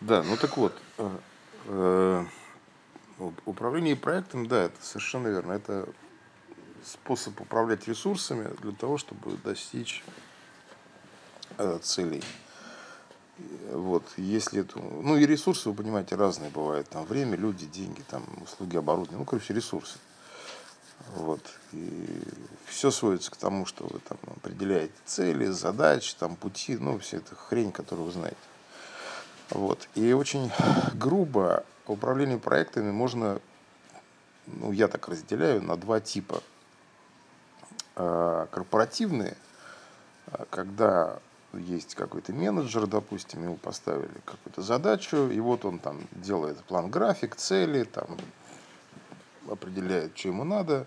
Да, 0.00 0.22
ну 0.22 0.36
так 0.36 0.56
вот, 0.56 0.72
э, 0.98 1.16
э, 1.66 2.24
управление 3.46 3.96
проектом, 3.96 4.46
да, 4.46 4.64
это 4.64 4.80
совершенно 4.80 5.28
верно. 5.28 5.52
Это 5.52 5.88
способ 6.84 7.40
управлять 7.40 7.88
ресурсами 7.88 8.48
для 8.62 8.72
того, 8.72 8.98
чтобы 8.98 9.36
достичь 9.38 10.04
э, 11.58 11.78
целей. 11.82 12.22
Вот, 13.72 14.04
если 14.16 14.62
это, 14.62 14.78
ну 14.78 15.16
и 15.16 15.26
ресурсы, 15.26 15.68
вы 15.68 15.74
понимаете, 15.74 16.16
разные 16.16 16.50
бывают. 16.50 16.88
Там 16.88 17.04
время, 17.04 17.36
люди, 17.36 17.66
деньги, 17.66 18.02
там 18.08 18.24
услуги, 18.42 18.76
оборудование, 18.76 19.18
ну, 19.18 19.24
короче, 19.24 19.54
ресурсы. 19.54 19.98
Вот. 21.14 21.40
И 21.72 22.20
все 22.66 22.90
сводится 22.90 23.30
к 23.30 23.36
тому, 23.36 23.64
что 23.66 23.84
вы 23.84 24.00
там 24.00 24.18
определяете 24.36 24.92
цели, 25.06 25.46
задачи, 25.46 26.14
там 26.18 26.36
пути, 26.36 26.76
ну, 26.76 26.98
все 26.98 27.18
это 27.18 27.34
хрень, 27.34 27.72
которую 27.72 28.06
вы 28.06 28.12
знаете. 28.12 28.36
Вот. 29.50 29.88
И 29.94 30.12
очень 30.12 30.50
грубо 30.94 31.64
управление 31.86 32.38
проектами 32.38 32.90
можно, 32.90 33.40
ну, 34.46 34.72
я 34.72 34.88
так 34.88 35.08
разделяю, 35.08 35.62
на 35.62 35.76
два 35.76 36.00
типа. 36.00 36.42
А, 37.96 38.46
корпоративные, 38.52 39.36
а, 40.26 40.46
когда 40.50 41.18
есть 41.54 41.94
какой-то 41.94 42.32
менеджер, 42.32 42.86
допустим, 42.86 43.42
ему 43.42 43.56
поставили 43.56 44.20
какую-то 44.24 44.62
задачу, 44.62 45.28
и 45.28 45.40
вот 45.40 45.64
он 45.64 45.78
там 45.78 46.06
делает 46.12 46.62
план 46.64 46.90
график, 46.90 47.36
цели, 47.36 47.84
там 47.84 48.06
определяет, 49.50 50.16
что 50.16 50.28
ему 50.28 50.44
надо. 50.44 50.86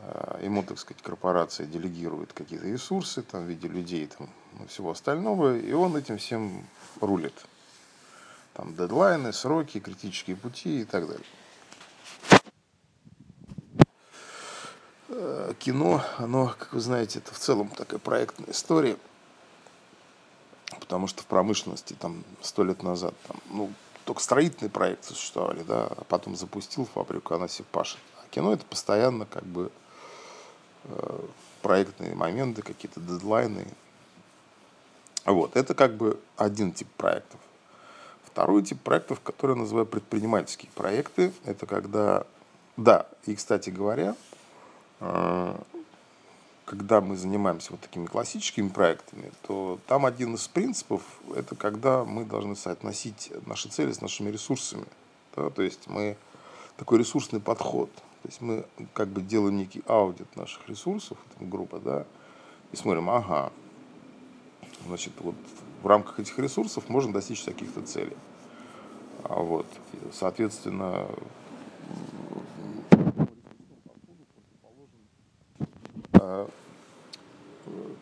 А, 0.00 0.40
ему, 0.42 0.62
так 0.62 0.78
сказать, 0.78 1.02
корпорация 1.02 1.66
делегирует 1.66 2.32
какие-то 2.32 2.66
ресурсы 2.66 3.22
там, 3.22 3.44
в 3.44 3.48
виде 3.48 3.68
людей 3.68 4.06
там, 4.06 4.28
всего 4.68 4.90
остального, 4.90 5.56
и 5.56 5.72
он 5.72 5.96
этим 5.96 6.18
всем 6.18 6.66
рулит. 7.00 7.46
Там 8.54 8.74
дедлайны, 8.76 9.32
сроки, 9.32 9.80
критические 9.80 10.36
пути 10.36 10.82
и 10.82 10.84
так 10.84 11.08
далее. 11.08 11.26
Э, 15.08 15.54
кино, 15.58 16.04
оно, 16.18 16.54
как 16.58 16.72
вы 16.72 16.80
знаете, 16.80 17.18
это 17.18 17.34
в 17.34 17.38
целом 17.38 17.68
такая 17.68 17.98
проектная 17.98 18.50
история, 18.50 18.96
потому 20.80 21.08
что 21.08 21.22
в 21.22 21.26
промышленности 21.26 21.94
там 21.94 22.24
сто 22.42 22.62
лет 22.62 22.82
назад 22.84 23.14
там, 23.26 23.36
ну, 23.50 23.72
только 24.04 24.20
строительные 24.20 24.70
проекты 24.70 25.14
существовали, 25.14 25.62
да, 25.62 25.86
а 25.86 26.04
потом 26.08 26.36
запустил 26.36 26.84
фабрику, 26.84 27.34
она 27.34 27.48
себе 27.48 27.66
пашет. 27.72 27.98
А 28.22 28.28
кино 28.30 28.52
это 28.52 28.64
постоянно 28.66 29.26
как 29.26 29.44
бы 29.44 29.72
э, 30.84 31.20
проектные 31.60 32.14
моменты, 32.14 32.62
какие-то 32.62 33.00
дедлайны. 33.00 33.66
Вот, 35.24 35.56
это 35.56 35.74
как 35.74 35.96
бы 35.96 36.20
один 36.36 36.72
тип 36.72 36.88
проектов. 36.96 37.40
Второй 38.34 38.64
тип 38.64 38.80
проектов, 38.80 39.20
который 39.20 39.52
я 39.52 39.60
называю 39.60 39.86
предпринимательские 39.86 40.68
проекты, 40.74 41.30
это 41.44 41.66
когда, 41.66 42.26
да, 42.76 43.06
и, 43.26 43.36
кстати 43.36 43.70
говоря, 43.70 44.16
э, 44.98 45.54
когда 46.64 47.00
мы 47.00 47.16
занимаемся 47.16 47.70
вот 47.70 47.80
такими 47.80 48.06
классическими 48.06 48.70
проектами, 48.70 49.30
то 49.42 49.78
там 49.86 50.04
один 50.04 50.34
из 50.34 50.48
принципов– 50.48 51.02
это 51.36 51.54
когда 51.54 52.02
мы 52.02 52.24
должны 52.24 52.56
соотносить 52.56 53.30
наши 53.46 53.68
цели 53.68 53.92
с 53.92 54.00
нашими 54.00 54.30
ресурсами. 54.30 54.86
Да? 55.36 55.48
То 55.50 55.62
есть 55.62 55.86
мы 55.86 56.16
такой 56.76 56.98
ресурсный 56.98 57.38
подход. 57.38 57.88
То 57.94 58.28
есть 58.28 58.40
мы 58.40 58.64
как 58.94 59.10
бы 59.10 59.22
делаем 59.22 59.58
некий 59.58 59.84
аудит 59.86 60.34
наших 60.34 60.68
ресурсов, 60.68 61.18
группа, 61.38 61.78
да, 61.78 62.04
и 62.72 62.76
смотрим, 62.76 63.08
ага, 63.10 63.52
значит, 64.88 65.12
вот 65.20 65.36
в 65.84 65.86
рамках 65.86 66.18
этих 66.18 66.38
ресурсов 66.38 66.88
можно 66.88 67.12
достичь 67.12 67.44
таких-то 67.44 67.82
целей. 67.82 68.16
А 69.22 69.34
вот, 69.34 69.66
соответственно, 70.12 71.06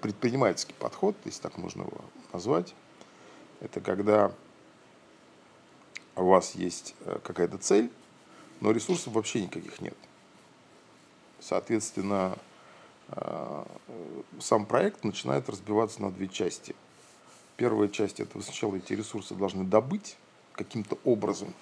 предпринимательский 0.01 0.75
подход, 0.79 1.17
если 1.25 1.43
так 1.43 1.59
можно 1.59 1.83
его 1.83 2.01
назвать, 2.33 2.73
это 3.59 3.81
когда 3.81 4.33
у 6.15 6.27
вас 6.27 6.55
есть 6.55 6.95
э, 7.01 7.19
какая-то 7.25 7.59
цель, 7.59 7.91
но 8.61 8.71
ресурсов 8.71 9.15
вообще 9.15 9.43
никаких 9.43 9.81
нет. 9.81 9.97
Соответственно, 11.41 12.37
э, 13.09 13.65
сам 14.41 14.67
проект 14.67 15.05
начинает 15.05 15.49
разбиваться 15.49 16.01
на 16.03 16.13
две 16.13 16.29
части. 16.29 16.77
Первая 17.63 17.89
часть– 17.89 18.19
это 18.19 18.37
вы 18.37 18.43
сначала 18.43 18.75
эти 18.75 18.93
ресурсы 18.93 19.37
должны 19.37 19.63
добыть 19.63 20.17
каким-то 20.51 20.99
образом, 21.05 21.55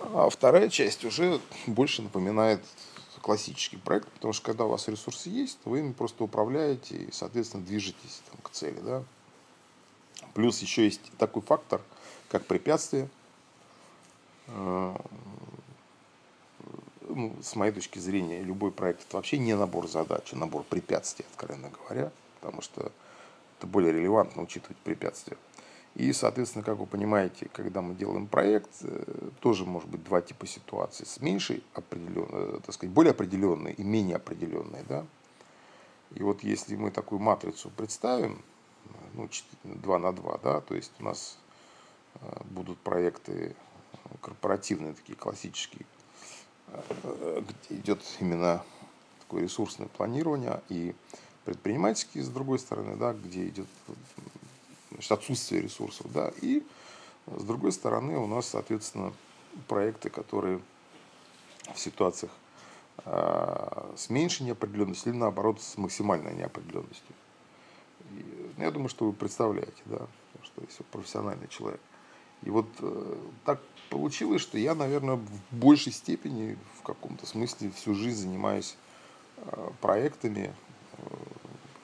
а 0.00 0.30
вторая 0.30 0.70
часть 0.70 1.04
уже 1.04 1.38
больше 1.66 2.00
напоминает 2.00 2.64
классический 3.20 3.76
проект, 3.76 4.08
потому 4.08 4.32
что 4.32 4.42
когда 4.42 4.64
у 4.64 4.70
вас 4.70 4.88
ресурсы 4.88 5.28
есть, 5.28 5.58
вы 5.66 5.80
ими 5.80 5.92
просто 5.92 6.24
управляете 6.24 6.96
и, 6.96 7.12
соответственно, 7.12 7.62
движетесь 7.62 8.22
там, 8.30 8.40
к 8.42 8.48
цели. 8.52 8.80
Да? 8.80 9.04
Плюс 10.32 10.62
еще 10.62 10.86
есть 10.86 11.12
такой 11.18 11.42
фактор, 11.42 11.82
как 12.30 12.46
препятствие. 12.46 13.10
А, 14.46 14.98
ну, 17.06 17.36
с 17.42 17.54
моей 17.54 17.72
точки 17.72 17.98
зрения, 17.98 18.40
любой 18.40 18.70
проект 18.70 19.02
это 19.06 19.18
вообще 19.18 19.36
не 19.36 19.54
набор 19.54 19.88
задач, 19.88 20.32
а 20.32 20.36
набор 20.36 20.62
препятствий, 20.62 21.26
откровенно 21.30 21.68
говоря, 21.68 22.10
потому 22.40 22.62
что 22.62 22.90
это 23.60 23.66
более 23.66 23.92
релевантно 23.92 24.42
учитывать 24.42 24.78
препятствия. 24.78 25.36
И, 25.94 26.12
соответственно, 26.14 26.64
как 26.64 26.78
вы 26.78 26.86
понимаете, 26.86 27.50
когда 27.52 27.82
мы 27.82 27.94
делаем 27.94 28.26
проект, 28.26 28.70
э, 28.82 29.30
тоже 29.40 29.66
может 29.66 29.88
быть 29.90 30.02
два 30.02 30.22
типа 30.22 30.46
ситуаций. 30.46 31.04
С 31.04 31.20
меньшей 31.20 31.62
определенной, 31.74 32.56
э, 32.56 32.60
так 32.64 32.74
сказать, 32.74 32.94
более 32.94 33.10
определенной 33.10 33.72
и 33.72 33.82
менее 33.82 34.16
определенной. 34.16 34.82
Да? 34.88 35.04
И 36.14 36.22
вот 36.22 36.42
если 36.42 36.74
мы 36.76 36.90
такую 36.90 37.20
матрицу 37.20 37.70
представим, 37.76 38.42
ну, 39.12 39.28
2 39.64 39.98
на 39.98 40.12
2, 40.12 40.38
да, 40.42 40.60
то 40.60 40.74
есть 40.74 40.92
у 41.00 41.04
нас 41.04 41.38
э, 42.14 42.40
будут 42.44 42.78
проекты 42.78 43.54
корпоративные, 44.22 44.94
такие 44.94 45.16
классические, 45.16 45.84
где 46.68 47.80
идет 47.80 48.00
именно 48.20 48.64
такое 49.20 49.42
ресурсное 49.42 49.88
планирование, 49.88 50.62
и 50.68 50.94
предпринимательские, 51.44 52.24
с 52.24 52.28
другой 52.28 52.58
стороны, 52.58 52.96
да, 52.96 53.12
где 53.12 53.48
идет 53.48 53.66
значит, 54.90 55.12
отсутствие 55.12 55.62
ресурсов. 55.62 56.12
Да, 56.12 56.32
и 56.40 56.62
с 57.26 57.42
другой 57.44 57.72
стороны 57.72 58.18
у 58.18 58.26
нас, 58.26 58.46
соответственно, 58.46 59.12
проекты, 59.68 60.10
которые 60.10 60.60
в 61.74 61.78
ситуациях 61.78 62.32
э, 63.04 63.92
с 63.96 64.10
меньшей 64.10 64.46
неопределенностью 64.46 65.12
или 65.12 65.18
наоборот 65.18 65.60
с 65.60 65.76
максимальной 65.76 66.34
неопределенностью. 66.34 67.14
И, 68.12 68.52
ну, 68.56 68.64
я 68.64 68.70
думаю, 68.70 68.88
что 68.88 69.06
вы 69.06 69.12
представляете, 69.12 69.82
да, 69.86 70.06
что 70.42 70.62
если 70.62 70.82
профессиональный 70.84 71.48
человек. 71.48 71.80
И 72.42 72.50
вот 72.50 72.66
э, 72.80 73.16
так 73.44 73.60
получилось, 73.90 74.40
что 74.40 74.58
я, 74.58 74.74
наверное, 74.74 75.16
в 75.16 75.54
большей 75.54 75.92
степени, 75.92 76.56
в 76.78 76.82
каком-то 76.82 77.26
смысле, 77.26 77.70
всю 77.70 77.94
жизнь 77.94 78.22
занимаюсь 78.22 78.76
э, 79.36 79.70
проектами, 79.80 80.46
э, 80.46 80.69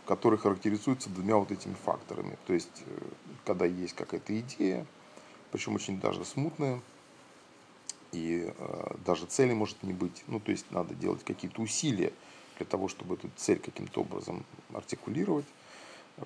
который 0.06 0.39
характеризуется 0.39 1.11
двумя 1.11 1.37
вот 1.37 1.50
этими 1.50 1.75
факторами. 1.75 2.39
То 2.47 2.55
есть, 2.55 2.83
э, 2.87 3.00
когда 3.44 3.67
есть 3.67 3.94
какая-то 3.94 4.39
идея, 4.41 4.87
причем 5.50 5.75
очень 5.75 6.00
даже 6.00 6.25
смутная, 6.25 6.81
и 8.12 8.53
э, 8.56 8.94
даже 9.05 9.27
цели 9.27 9.53
может 9.53 9.83
не 9.83 9.93
быть. 9.93 10.25
Ну, 10.28 10.41
то 10.41 10.53
есть, 10.53 10.71
надо 10.71 10.94
делать 10.94 11.25
какие-то 11.25 11.61
усилия 11.61 12.12
для 12.56 12.67
того, 12.67 12.89
чтобы 12.89 13.17
эту 13.17 13.31
цель 13.37 13.59
каким-то 13.59 14.03
образом 14.03 14.44
артикулировать. 14.72 15.47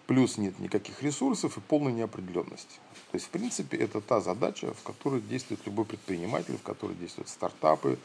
Плюс 0.07 0.39
нет 0.39 0.59
никаких 0.61 1.03
ресурсов 1.03 1.57
и 1.57 1.61
полная 1.61 1.93
неопределенность. 1.93 2.81
То 3.11 3.17
есть, 3.17 3.27
в 3.27 3.31
принципе, 3.31 3.77
это 3.77 4.01
та 4.01 4.21
задача, 4.21 4.73
в 4.73 4.83
которой 4.85 5.21
действует 5.21 5.67
любой 5.67 5.85
предприниматель, 5.85 6.57
в 6.57 6.63
которой 6.63 6.95
действуют 6.95 7.29
стартапы, 7.29 7.99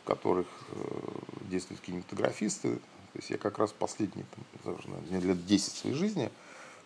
в 0.00 0.06
которых 0.06 0.48
э, 0.70 0.84
действуют 1.42 1.82
кинематографисты, 1.82 2.80
то 3.12 3.18
есть 3.18 3.30
я 3.30 3.38
как 3.38 3.58
раз 3.58 3.72
последние, 3.72 4.24
там, 4.62 4.76
наверное, 4.86 5.20
лет 5.20 5.46
10 5.46 5.72
своей 5.72 5.96
жизни 5.96 6.30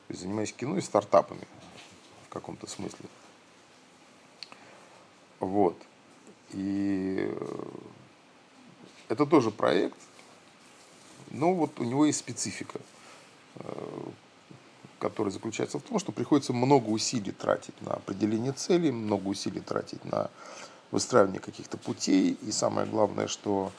занимаюсь 0.08 0.52
кино 0.52 0.78
и 0.78 0.80
стартапами 0.80 1.46
в 2.26 2.28
каком-то 2.30 2.66
смысле. 2.66 3.08
Вот. 5.40 5.76
И 6.52 7.28
э, 7.30 7.64
это 9.08 9.26
тоже 9.26 9.50
проект, 9.50 9.98
но 11.30 11.52
вот 11.52 11.78
у 11.80 11.84
него 11.84 12.06
есть 12.06 12.20
специфика, 12.20 12.80
э, 13.56 14.02
которая 14.98 15.32
заключается 15.32 15.78
в 15.78 15.82
том, 15.82 15.98
что 15.98 16.12
приходится 16.12 16.52
много 16.52 16.88
усилий 16.88 17.32
тратить 17.32 17.78
на 17.82 17.94
определение 17.94 18.52
целей, 18.52 18.92
много 18.92 19.28
усилий 19.28 19.60
тратить 19.60 20.04
на 20.04 20.30
выстраивание 20.90 21.40
каких-то 21.40 21.76
путей. 21.76 22.38
И 22.42 22.52
самое 22.52 22.86
главное, 22.86 23.26
что 23.26 23.72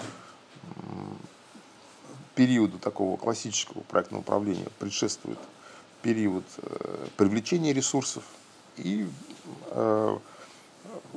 периоду 2.36 2.78
такого 2.78 3.18
классического 3.18 3.82
проектного 3.82 4.22
управления 4.22 4.68
предшествует 4.80 5.40
период 6.02 6.44
э, 6.58 7.08
привлечения 7.18 7.74
ресурсов 7.74 8.24
и 8.78 9.08
э, 9.72 10.18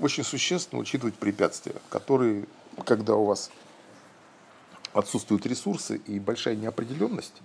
очень 0.00 0.24
существенно 0.24 0.80
учитывать 0.80 1.14
препятствия, 1.14 1.74
которые, 1.90 2.46
когда 2.84 3.14
у 3.16 3.24
вас 3.24 3.50
отсутствуют 4.92 5.44
ресурсы 5.46 5.96
и 6.06 6.18
большая 6.18 6.56
неопределенность, 6.56 7.42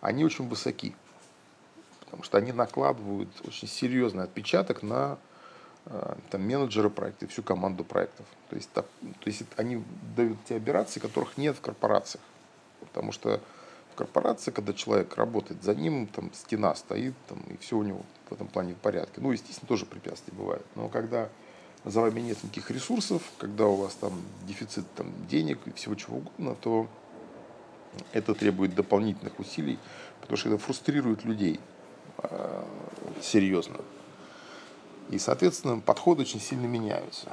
они 0.00 0.24
очень 0.24 0.48
высоки. 0.48 0.94
Потому 2.00 2.22
что 2.22 2.38
они 2.38 2.52
накладывают 2.52 3.28
очень 3.44 3.66
серьезный 3.66 4.24
отпечаток 4.24 4.82
на 4.82 5.18
э, 5.86 6.14
там, 6.30 6.42
менеджера 6.42 6.88
проекта 6.88 7.24
и 7.24 7.28
всю 7.28 7.42
команду 7.42 7.82
проектов. 7.82 8.26
То 8.48 8.56
есть, 8.56 8.70
так, 8.72 8.86
то 9.02 9.28
есть 9.28 9.42
они 9.56 9.82
дают 10.14 10.38
те 10.48 10.56
операции, 10.56 11.00
которых 11.00 11.36
нет 11.36 11.56
в 11.56 11.60
корпорациях. 11.60 12.22
Потому 12.96 13.12
что 13.12 13.42
в 13.92 13.94
корпорации, 13.94 14.50
когда 14.50 14.72
человек 14.72 15.18
работает, 15.18 15.62
за 15.62 15.74
ним 15.74 16.06
там 16.06 16.32
стена 16.32 16.74
стоит, 16.74 17.12
там, 17.28 17.38
и 17.50 17.58
все 17.58 17.76
у 17.76 17.82
него 17.82 18.00
в 18.30 18.32
этом 18.32 18.48
плане 18.48 18.72
в 18.72 18.78
порядке. 18.78 19.20
Ну, 19.20 19.32
естественно, 19.32 19.68
тоже 19.68 19.84
препятствия 19.84 20.32
бывают. 20.32 20.64
Но 20.76 20.88
когда 20.88 21.28
за 21.84 22.00
вами 22.00 22.20
нет 22.20 22.42
никаких 22.42 22.70
ресурсов, 22.70 23.22
когда 23.36 23.66
у 23.66 23.74
вас 23.76 23.92
там 23.96 24.14
дефицит 24.46 24.86
там, 24.94 25.12
денег 25.28 25.58
и 25.66 25.72
всего 25.72 25.94
чего 25.94 26.16
угодно, 26.16 26.54
то 26.54 26.88
это 28.14 28.34
требует 28.34 28.74
дополнительных 28.74 29.38
усилий, 29.38 29.78
потому 30.22 30.38
что 30.38 30.48
это 30.48 30.56
фрустрирует 30.58 31.24
людей 31.24 31.60
э, 32.22 32.64
серьезно. 33.20 33.76
И, 35.10 35.18
соответственно, 35.18 35.80
подходы 35.80 36.22
очень 36.22 36.40
сильно 36.40 36.64
меняются. 36.64 37.30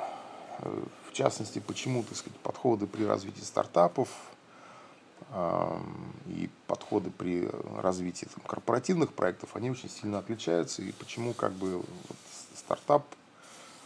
Э, 0.59 0.83
в 1.09 1.13
частности, 1.13 1.59
почему, 1.59 2.03
так 2.03 2.17
сказать, 2.17 2.37
подходы 2.39 2.85
при 2.85 3.05
развитии 3.05 3.43
стартапов 3.43 4.09
и 6.27 6.49
подходы 6.67 7.09
при 7.09 7.49
развитии 7.77 8.25
там, 8.25 8.43
корпоративных 8.45 9.13
проектов, 9.13 9.55
они 9.55 9.71
очень 9.71 9.89
сильно 9.89 10.19
отличаются. 10.19 10.81
И 10.83 10.91
почему 10.91 11.33
как 11.33 11.53
бы 11.53 11.77
вот, 11.77 11.87
стартап 12.55 13.03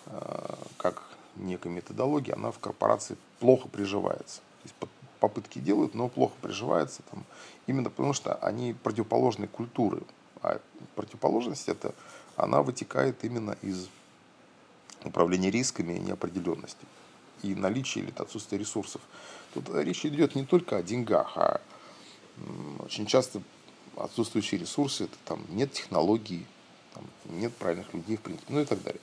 Э, 0.09 0.55
как 0.77 1.03
некая 1.35 1.69
методология, 1.69 2.35
она 2.35 2.51
в 2.51 2.59
корпорации 2.59 3.17
плохо 3.39 3.67
приживается. 3.67 4.37
То 4.63 4.63
есть 4.63 4.75
попытки 5.19 5.59
делают, 5.59 5.93
но 5.93 6.07
плохо 6.07 6.33
приживается 6.41 7.01
там, 7.11 7.23
именно 7.67 7.89
потому, 7.89 8.13
что 8.13 8.35
они 8.35 8.73
противоположные 8.73 9.47
культуры. 9.47 10.01
А 10.41 10.59
противоположность 10.95 11.67
это, 11.67 11.93
она 12.35 12.61
вытекает 12.61 13.23
именно 13.23 13.57
из 13.61 13.89
управления 15.03 15.51
рисками 15.51 15.93
и 15.93 15.99
неопределенности 15.99 16.85
и 17.43 17.55
наличия 17.55 18.01
или 18.01 18.13
отсутствия 18.15 18.57
ресурсов. 18.57 19.01
Тут 19.53 19.69
речь 19.73 20.05
идет 20.05 20.35
не 20.35 20.45
только 20.45 20.77
о 20.77 20.83
деньгах, 20.83 21.37
а 21.37 21.61
очень 22.79 23.05
часто 23.05 23.41
отсутствующие 23.95 24.59
ресурсы, 24.59 25.05
это 25.05 25.17
там 25.25 25.43
нет 25.49 25.71
технологий, 25.71 26.45
там, 26.93 27.03
нет 27.25 27.53
правильных 27.55 27.93
людей, 27.93 28.17
в 28.17 28.21
принципе, 28.21 28.53
ну 28.53 28.61
и 28.61 28.65
так 28.65 28.81
далее. 28.83 29.01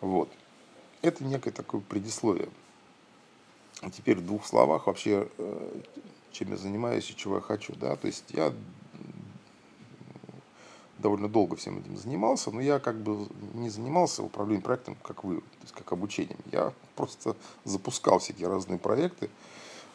Вот. 0.00 0.30
Это 1.02 1.24
некое 1.24 1.50
такое 1.50 1.80
предисловие. 1.80 2.48
А 3.80 3.90
теперь 3.90 4.16
в 4.16 4.26
двух 4.26 4.46
словах 4.46 4.86
вообще, 4.86 5.28
э, 5.36 5.80
чем 6.32 6.50
я 6.50 6.56
занимаюсь 6.56 7.10
и 7.10 7.16
чего 7.16 7.36
я 7.36 7.40
хочу. 7.40 7.74
Да? 7.76 7.96
То 7.96 8.06
есть 8.06 8.24
я 8.30 8.52
довольно 11.04 11.28
долго 11.28 11.54
всем 11.54 11.78
этим 11.78 11.98
занимался, 11.98 12.50
но 12.50 12.62
я 12.62 12.78
как 12.78 12.96
бы 12.96 13.28
не 13.52 13.68
занимался 13.68 14.22
управлением 14.22 14.62
проектом, 14.62 14.96
как 15.02 15.22
вы, 15.22 15.36
то 15.36 15.62
есть 15.62 15.74
как 15.74 15.92
обучением. 15.92 16.38
Я 16.50 16.72
просто 16.96 17.36
запускал 17.64 18.20
всякие 18.20 18.48
разные 18.48 18.78
проекты, 18.78 19.28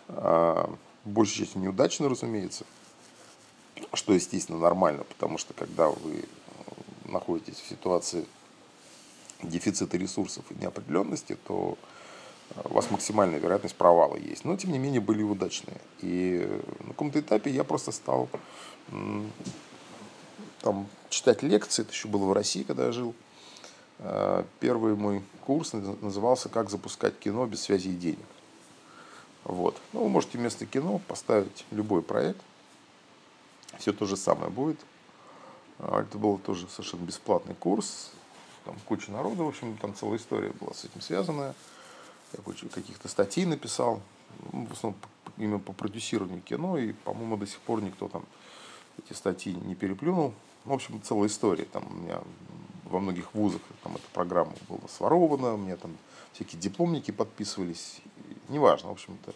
а, 0.08 0.72
большей 1.06 1.40
частью 1.40 1.62
неудачно, 1.62 2.10
разумеется, 2.10 2.64
что, 3.94 4.14
естественно, 4.14 4.60
нормально, 4.60 5.04
потому 5.04 5.40
что 5.40 5.56
когда 5.56 5.90
вы 5.90 6.26
находитесь 7.06 7.60
в 7.60 7.68
ситуации 7.68 8.24
дефицита 9.42 9.98
ресурсов 9.98 10.46
и 10.52 10.62
неопределенности, 10.62 11.36
то 11.48 11.76
э, 12.52 12.62
у 12.66 12.74
вас 12.76 12.92
максимальная 12.92 13.40
вероятность 13.40 13.76
провала 13.76 14.16
есть. 14.16 14.46
Но, 14.46 14.56
тем 14.58 14.74
не 14.74 14.78
менее, 14.78 15.02
были 15.02 15.24
удачные. 15.24 15.82
И 16.02 16.48
на 16.82 16.90
каком-то 16.90 17.20
этапе 17.20 17.50
я 17.50 17.64
просто 17.64 17.92
стал 17.92 18.30
там, 20.62 20.88
читать 21.10 21.44
лекции. 21.44 21.84
Это 21.84 21.92
еще 21.92 22.08
было 22.08 22.26
в 22.26 22.34
России, 22.34 22.64
когда 22.64 22.86
я 22.86 22.92
жил. 22.92 23.14
Э, 24.00 24.44
первый 24.60 24.96
мой 24.96 25.24
курс 25.46 25.74
назывался 25.74 26.50
«Как 26.50 26.70
запускать 26.70 27.18
кино 27.20 27.46
без 27.46 27.62
связи 27.62 27.90
и 27.90 27.96
денег». 27.96 28.26
Вот. 29.44 29.78
Ну, 29.94 30.04
вы 30.04 30.10
можете 30.10 30.38
вместо 30.38 30.66
кино 30.66 31.02
поставить 31.08 31.66
любой 31.72 32.02
проект. 32.02 32.42
Все 33.78 33.94
то 33.94 34.06
же 34.06 34.18
самое 34.18 34.52
будет. 34.52 34.80
Э, 35.80 36.04
это 36.08 36.18
был 36.18 36.38
тоже 36.38 36.68
совершенно 36.70 37.04
бесплатный 37.04 37.56
курс 37.56 38.12
там 38.70 38.78
куча 38.86 39.12
народа, 39.12 39.44
в 39.44 39.48
общем, 39.48 39.78
там 39.78 39.96
целая 39.96 40.18
история 40.18 40.52
была 40.60 40.74
с 40.74 40.86
этим 40.86 41.02
связанная. 41.02 41.56
Я 42.34 42.44
кучу 42.44 42.70
каких-то 42.70 43.08
статей 43.08 43.46
написал, 43.46 44.02
ну, 44.52 44.68
в 44.68 44.74
основном 44.74 45.00
именно 45.38 45.60
по 45.60 45.74
продюсированию 45.74 46.42
кино, 46.42 46.78
и, 46.78 46.94
по-моему, 46.94 47.38
до 47.38 47.48
сих 47.48 47.60
пор 47.60 47.82
никто 47.82 48.08
там 48.08 48.26
эти 49.00 49.16
статьи 49.16 49.54
не 49.54 49.74
переплюнул. 49.74 50.34
В 50.69 50.74
общем, 50.74 51.01
целая 51.01 51.30
история. 51.30 51.66
Там 51.66 51.83
у 51.89 51.94
меня 51.95 52.21
во 52.86 53.00
многих 53.00 53.33
вузах 53.33 53.60
там 53.81 53.95
эта 53.95 54.06
программа 54.13 54.54
была 54.68 54.88
сворована, 54.88 55.56
у 55.56 55.57
меня 55.57 55.77
там 55.77 55.98
всякие 56.31 56.62
дипломники 56.62 57.10
подписывались. 57.10 58.01
Неважно, 58.50 58.89
в 58.89 58.92
общем-то. 58.92 59.33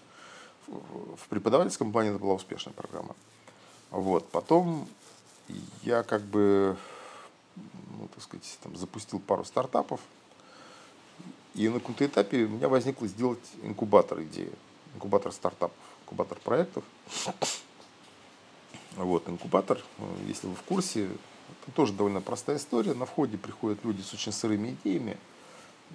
В 0.68 1.28
преподавательском 1.30 1.92
плане 1.92 2.12
это 2.12 2.20
была 2.20 2.36
успешная 2.36 2.72
программа. 2.76 3.16
Вот. 3.90 4.30
Потом 4.30 4.88
я 5.82 6.04
как 6.04 6.22
бы 6.22 6.78
ну, 7.56 8.08
так 8.14 8.22
сказать, 8.22 8.60
там, 8.62 8.76
запустил 8.76 9.20
пару 9.20 9.44
стартапов. 9.44 10.02
И 11.56 11.68
на 11.68 11.80
каком-то 11.80 12.06
этапе 12.06 12.44
у 12.44 12.50
меня 12.50 12.70
возникло 12.70 13.08
сделать 13.08 13.40
инкубатор 13.64 14.22
идеи, 14.22 14.52
инкубатор 14.94 15.32
стартапов, 15.32 15.78
инкубатор 16.04 16.38
проектов. 16.42 16.84
Вот, 18.96 19.28
инкубатор, 19.28 19.80
если 20.28 20.48
вы 20.48 20.56
в 20.56 20.62
курсе, 20.64 21.06
это 21.06 21.72
тоже 21.76 21.94
довольно 21.94 22.22
простая 22.22 22.58
история. 22.58 22.94
На 22.94 23.06
входе 23.06 23.38
приходят 23.38 23.84
люди 23.84 24.02
с 24.02 24.14
очень 24.14 24.32
сырыми 24.32 24.78
идеями. 24.84 25.18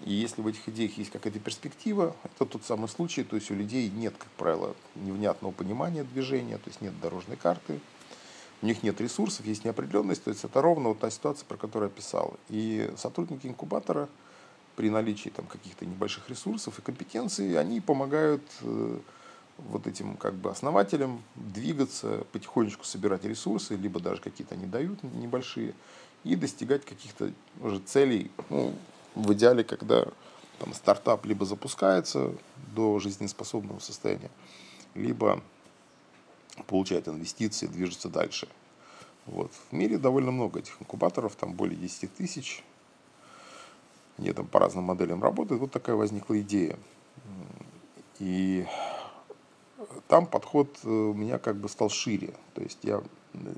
И 0.04 0.12
если 0.12 0.42
в 0.42 0.46
этих 0.46 0.68
идеях 0.68 0.96
есть 0.98 1.10
какая-то 1.10 1.38
перспектива, 1.40 2.14
это 2.24 2.44
тот 2.44 2.64
самый 2.64 2.88
случай, 2.88 3.24
то 3.24 3.36
есть 3.36 3.50
у 3.50 3.54
людей 3.54 3.90
нет, 3.90 4.14
как 4.16 4.28
правило, 4.32 4.74
невнятного 4.94 5.52
понимания 5.52 6.04
движения, 6.04 6.56
то 6.58 6.68
есть 6.68 6.80
нет 6.80 6.98
дорожной 7.00 7.36
карты, 7.36 7.80
у 8.62 8.66
них 8.66 8.82
нет 8.82 9.00
ресурсов, 9.00 9.46
есть 9.46 9.64
неопределенность, 9.64 10.24
то 10.24 10.30
есть 10.30 10.44
это 10.44 10.60
ровно 10.62 10.90
вот 10.90 11.00
та 11.00 11.10
ситуация, 11.10 11.46
про 11.46 11.56
которую 11.56 11.90
я 11.90 11.96
писал. 11.96 12.36
И 12.48 12.92
сотрудники 12.96 13.46
инкубатора 13.46 14.08
при 14.76 14.90
наличии 14.90 15.30
там 15.30 15.46
каких-то 15.46 15.84
небольших 15.84 16.28
ресурсов 16.28 16.78
и 16.78 16.82
компетенций, 16.82 17.58
они 17.58 17.80
помогают 17.80 18.42
э, 18.62 18.98
вот 19.58 19.86
этим 19.86 20.16
как 20.16 20.34
бы 20.34 20.50
основателям 20.50 21.22
двигаться, 21.34 22.24
потихонечку 22.32 22.84
собирать 22.84 23.24
ресурсы, 23.24 23.74
либо 23.74 24.00
даже 24.00 24.20
какие-то 24.20 24.54
они 24.54 24.66
дают 24.66 25.02
небольшие, 25.02 25.74
и 26.24 26.36
достигать 26.36 26.84
каких-то 26.84 27.32
уже 27.60 27.80
целей, 27.80 28.30
ну, 28.50 28.74
в 29.14 29.32
идеале, 29.32 29.64
когда 29.64 30.06
там, 30.58 30.74
стартап 30.74 31.24
либо 31.26 31.44
запускается 31.44 32.32
до 32.74 32.98
жизнеспособного 32.98 33.78
состояния, 33.78 34.30
либо 34.94 35.42
получает 36.66 37.08
инвестиции, 37.08 37.66
движется 37.66 38.08
дальше. 38.08 38.48
Вот. 39.26 39.52
В 39.70 39.72
мире 39.74 39.98
довольно 39.98 40.30
много 40.30 40.60
этих 40.60 40.80
инкубаторов, 40.80 41.36
там 41.36 41.52
более 41.52 41.76
10 41.76 42.14
тысяч. 42.14 42.64
Они 44.16 44.32
там 44.32 44.46
по 44.46 44.58
разным 44.58 44.84
моделям 44.84 45.22
работают. 45.22 45.60
Вот 45.60 45.70
такая 45.70 45.94
возникла 45.94 46.40
идея. 46.40 46.78
И 48.18 48.66
там 50.08 50.26
подход 50.26 50.78
э, 50.84 50.88
у 50.88 51.14
меня 51.14 51.38
как 51.38 51.56
бы 51.56 51.68
стал 51.68 51.90
шире. 51.90 52.34
То 52.54 52.62
есть 52.62 52.78
я 52.82 53.02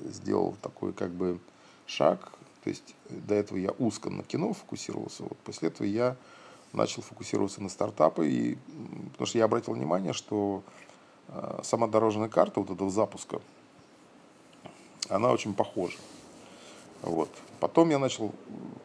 сделал 0.04 0.56
такой 0.62 0.92
как 0.92 1.10
бы 1.10 1.38
шаг. 1.87 2.32
То 2.64 2.70
есть 2.70 2.94
до 3.08 3.34
этого 3.34 3.58
я 3.58 3.70
узко 3.78 4.10
на 4.10 4.22
кино 4.22 4.52
фокусировался. 4.52 5.22
Вот 5.22 5.38
после 5.38 5.68
этого 5.68 5.87
я 5.87 6.16
начал 6.72 7.02
фокусироваться 7.02 7.62
на 7.62 7.68
стартапы. 7.68 8.28
И, 8.28 8.58
потому 9.12 9.26
что 9.26 9.38
я 9.38 9.44
обратил 9.44 9.75
внимание, 9.75 10.12
что 10.12 10.62
Э, 11.30 11.60
сама 11.62 11.87
дорожная 11.87 12.28
карта 12.28 12.60
вот 12.60 12.70
этого 12.70 12.90
запуска, 12.90 13.40
она 15.08 15.30
очень 15.30 15.54
похожа. 15.54 15.99
Вот. 17.02 17.30
Потом 17.60 17.90
я 17.90 17.99
начал, 17.99 18.32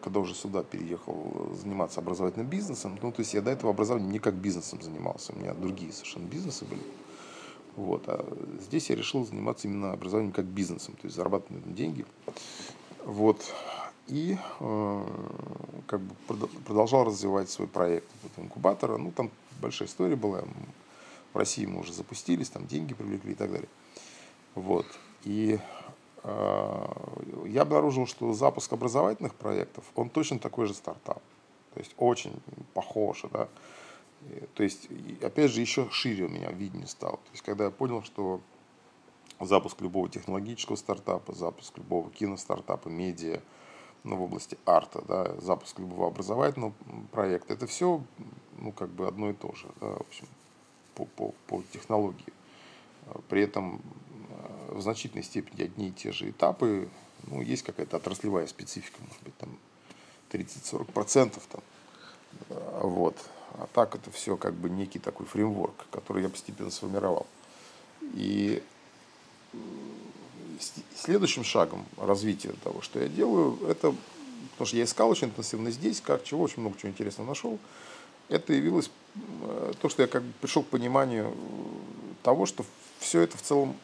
когда 0.02 0.20
уже 0.20 0.36
сюда 0.36 0.64
переехал, 0.64 1.52
заниматься 1.54 2.00
образовательным 2.00 2.48
бизнесом. 2.48 2.98
Ну, 3.02 3.12
то 3.12 3.22
есть 3.22 3.34
я 3.34 3.42
до 3.42 3.52
этого 3.52 3.72
образования 3.72 4.08
не 4.08 4.20
как 4.20 4.36
бизнесом 4.36 4.82
занимался. 4.82 5.34
У 5.34 5.38
меня 5.38 5.54
другие 5.54 5.92
совершенно 5.92 6.26
бизнесы 6.26 6.66
были. 6.66 6.82
Вот. 7.76 8.04
А 8.08 8.26
здесь 8.62 8.90
я 8.90 8.96
решил 8.96 9.26
заниматься 9.26 9.68
именно 9.68 9.92
образованием 9.92 10.34
как 10.34 10.46
бизнесом, 10.46 10.96
то 10.96 11.06
есть 11.06 11.16
зарабатывать 11.16 11.74
деньги. 11.74 12.06
Вот. 13.04 13.54
И 14.08 14.38
э, 14.60 15.06
как 15.88 16.00
бы 16.00 16.16
продолжал 16.66 17.06
развивать 17.06 17.50
свой 17.50 17.68
проект 17.68 18.08
вот, 18.24 18.32
инкубатора. 18.44 18.98
Ну, 18.98 19.12
там 19.12 19.32
большая 19.62 19.88
история 19.88 20.16
была. 20.16 20.44
В 21.34 21.38
России 21.38 21.66
мы 21.66 21.82
уже 21.82 21.92
запустились, 21.92 22.50
там 22.50 22.66
деньги 22.66 22.94
привлекли 22.94 23.34
и 23.34 23.36
так 23.36 23.52
далее. 23.52 23.68
Вот. 24.54 24.86
И 25.24 25.60
э, 26.24 26.86
я 27.48 27.62
обнаружил, 27.64 28.06
что 28.06 28.32
запуск 28.34 28.72
образовательных 28.72 29.36
проектов, 29.36 29.84
он 29.96 30.10
точно 30.10 30.40
такой 30.40 30.68
же 30.68 30.74
стартап. 30.74 31.22
То 31.74 31.80
есть 31.80 31.94
очень 31.98 32.34
похоже, 32.74 33.28
да. 33.34 33.50
То 34.56 34.64
есть, 34.64 34.88
опять 35.22 35.52
же, 35.52 35.62
еще 35.62 35.90
шире 35.92 36.26
у 36.26 36.30
меня 36.30 36.52
видение 36.52 36.88
стало. 36.88 37.18
То 37.18 37.32
есть, 37.32 37.44
когда 37.44 37.66
я 37.66 37.72
понял, 37.72 38.04
что 38.04 38.42
запуск 39.40 39.82
любого 39.82 40.10
технологического 40.10 40.76
стартапа, 40.76 41.34
запуск 41.34 41.78
любого 41.78 42.10
киностартапа, 42.10 42.90
медиа, 42.90 43.42
ну, 44.04 44.18
в 44.18 44.24
области 44.24 44.58
арта, 44.66 45.04
да, 45.08 45.36
запуск 45.42 45.80
любого 45.80 46.08
образовательного 46.08 46.74
проекта, 47.12 47.54
это 47.54 47.68
все, 47.68 48.04
ну, 48.60 48.72
как 48.72 48.90
бы 48.90 49.08
одно 49.08 49.32
и 49.32 49.34
то 49.34 49.54
же, 49.56 49.68
да, 49.82 49.88
в 49.88 50.02
общем, 50.02 50.28
по, 50.94 51.06
по, 51.06 51.34
по 51.48 51.64
технологии. 51.74 52.34
При 53.30 53.42
этом 53.42 53.82
э, 54.30 54.76
в 54.76 54.82
значительной 54.82 55.24
степени 55.24 55.64
одни 55.64 55.90
и 55.90 55.92
те 55.92 56.12
же 56.12 56.30
этапы, 56.30 56.88
ну, 57.24 57.42
есть 57.42 57.64
какая-то 57.64 57.98
отраслевая 57.98 58.48
специфика, 58.48 58.98
может 59.02 59.24
быть, 59.24 59.38
там 59.38 59.58
30-40% 60.32 61.42
там, 61.52 61.62
вот. 62.82 63.16
А 63.58 63.68
так 63.74 63.96
это 63.96 64.12
все 64.12 64.36
как 64.36 64.54
бы 64.54 64.70
некий 64.70 65.00
такой 65.00 65.26
фреймворк, 65.26 65.86
который 65.92 66.24
я 66.24 66.30
постепенно 66.30 66.72
сформировал. 66.72 67.26
И 68.14 68.62
следующим 70.96 71.44
шагом 71.44 71.86
развития 71.98 72.54
того, 72.64 72.82
что 72.82 73.00
я 73.00 73.08
делаю, 73.08 73.58
это, 73.68 73.94
потому 74.52 74.68
что 74.68 74.78
я 74.78 74.84
искал 74.84 75.10
очень 75.10 75.28
интенсивно 75.28 75.72
здесь, 75.72 76.02
как 76.02 76.24
чего, 76.24 76.44
очень 76.44 76.62
много 76.62 76.78
чего 76.78 76.92
интересного 76.92 77.28
нашел, 77.28 77.60
это 78.30 78.54
явилось 78.54 78.90
э, 79.16 79.74
то, 79.82 79.90
что 79.90 80.02
я 80.02 80.08
как 80.08 80.24
бы 80.24 80.34
пришел 80.42 80.64
к 80.64 80.68
пониманию 80.68 81.34
того, 82.24 82.46
что 82.46 82.66
все 83.00 83.22
это 83.22 83.38
в 83.38 83.42
целом 83.42 83.76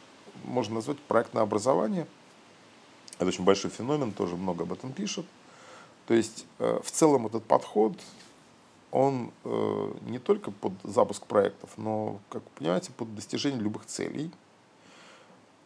можно 0.44 0.76
назвать 0.76 0.98
проектное 0.98 1.42
образование. 1.42 2.06
Это 3.16 3.26
очень 3.26 3.44
большой 3.44 3.70
феномен, 3.70 4.12
тоже 4.12 4.36
много 4.36 4.64
об 4.64 4.72
этом 4.72 4.92
пишут. 4.92 5.26
То 6.06 6.14
есть 6.14 6.44
э, 6.58 6.80
в 6.82 6.90
целом 6.90 7.26
этот 7.26 7.44
подход, 7.44 7.92
он 8.92 9.32
э, 9.44 9.94
не 10.02 10.20
только 10.20 10.52
под 10.52 10.74
запуск 10.84 11.26
проектов, 11.26 11.70
но, 11.76 12.20
как 12.28 12.42
вы 12.44 12.50
понимаете, 12.54 12.92
под 12.92 13.12
достижение 13.14 13.60
любых 13.60 13.86
целей– 13.86 14.30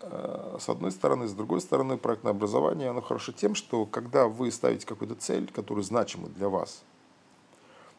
Э, 0.09 0.57
с 0.61 0.69
одной 0.69 0.93
стороны. 0.93 1.27
С 1.27 1.33
другой 1.33 1.61
стороны, 1.61 1.97
проектное 1.97 2.33
образование, 2.33 2.91
оно 2.91 3.01
хорошо 3.01 3.33
тем, 3.33 3.55
что 3.55 3.87
когда 3.87 4.29
вы 4.29 4.51
ставите 4.51 4.87
какую-то 4.87 5.15
цель, 5.15 5.51
которая 5.51 5.85
значима 5.85 6.29
для 6.29 6.49
вас, 6.49 6.83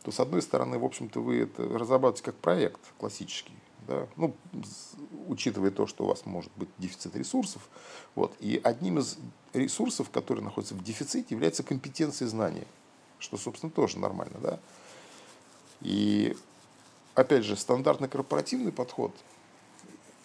то 0.04 0.12
с 0.12 0.20
одной 0.20 0.42
стороны, 0.42 0.78
в 0.78 0.86
общем-то, 0.86 1.20
вы 1.20 1.42
это 1.42 1.64
разрабатываете 1.64 2.24
как 2.24 2.36
проект 2.36 2.80
классический, 2.98 3.54
да, 3.88 4.08
ну, 4.16 4.36
учитывая 5.28 5.72
то, 5.72 5.88
что 5.88 6.06
у 6.06 6.08
вас 6.08 6.26
может 6.26 6.52
быть 6.56 6.70
дефицит 6.78 7.16
ресурсов. 7.16 7.68
Вот. 8.16 8.34
И 8.40 8.62
одним 8.64 9.00
из 9.00 9.18
ресурсов, 9.54 10.10
который 10.10 10.42
находится 10.42 10.76
в 10.76 10.84
дефиците, 10.84 11.28
является 11.32 11.64
компетенция 11.64 12.28
знания, 12.28 12.68
что, 13.20 13.38
собственно, 13.38 13.72
тоже 13.72 14.00
нормально. 14.00 14.38
Да? 14.42 14.60
И, 15.82 16.36
опять 17.16 17.44
же, 17.44 17.56
стандартный 17.56 18.08
корпоративный 18.08 18.72
подход– 18.72 19.16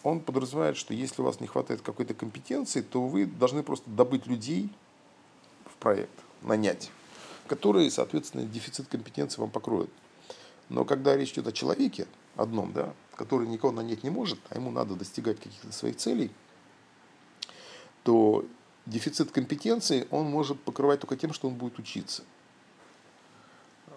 он 0.03 0.21
подразумевает, 0.21 0.77
что 0.77 0.95
если 0.95 1.23
у 1.23 1.25
вас 1.25 1.41
не 1.41 1.47
хватает 1.47 1.81
какой-то 1.81 2.15
компетенции, 2.15 2.81
то 2.81 3.07
вы 3.07 3.27
должны 3.27 3.63
просто 3.63 3.89
добыть 3.91 4.27
людей 4.27 4.69
в 5.67 5.77
проект, 5.77 6.13
нанять, 6.43 6.91
которые, 7.47 7.91
соответственно, 7.91 8.45
дефицит 8.45 8.89
компетенции 8.89 9.41
вам 9.41 9.51
покроют. 9.51 9.91
Но 10.69 10.85
когда 10.85 11.17
речь 11.17 11.33
идет 11.33 11.47
о 11.47 11.53
человеке 11.53 12.07
одном, 12.37 12.73
да, 12.73 12.93
который 13.15 13.47
никого 13.47 13.73
нанять 13.73 14.03
не 14.03 14.11
может, 14.11 14.39
а 14.49 14.57
ему 14.57 14.71
надо 14.71 14.95
достигать 14.95 15.39
каких-то 15.39 15.73
своих 15.73 15.97
целей, 15.97 16.31
то 18.03 18.45
дефицит 18.87 19.31
компетенции 19.31 20.09
он 20.11 20.27
может 20.27 20.61
покрывать 20.61 21.01
только 21.01 21.17
тем, 21.17 21.33
что 21.33 21.47
он 21.47 21.55
будет 21.55 21.79
учиться. 21.79 22.25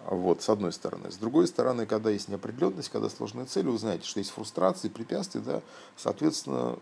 Вот, 0.08 0.40
с 0.40 0.48
одной 0.48 0.72
стороны. 0.72 1.10
С 1.10 1.16
другой 1.16 1.48
стороны, 1.48 1.84
когда 1.84 2.10
есть 2.10 2.28
неопределенность, 2.28 2.90
когда 2.90 3.08
сложные 3.08 3.46
цели, 3.46 3.66
вы 3.66 3.76
знаете, 3.76 4.06
что 4.06 4.20
есть 4.20 4.30
фрустрации, 4.30 4.88
препятствия, 4.88 5.40
да, 5.40 5.62
соответственно, 5.96 6.78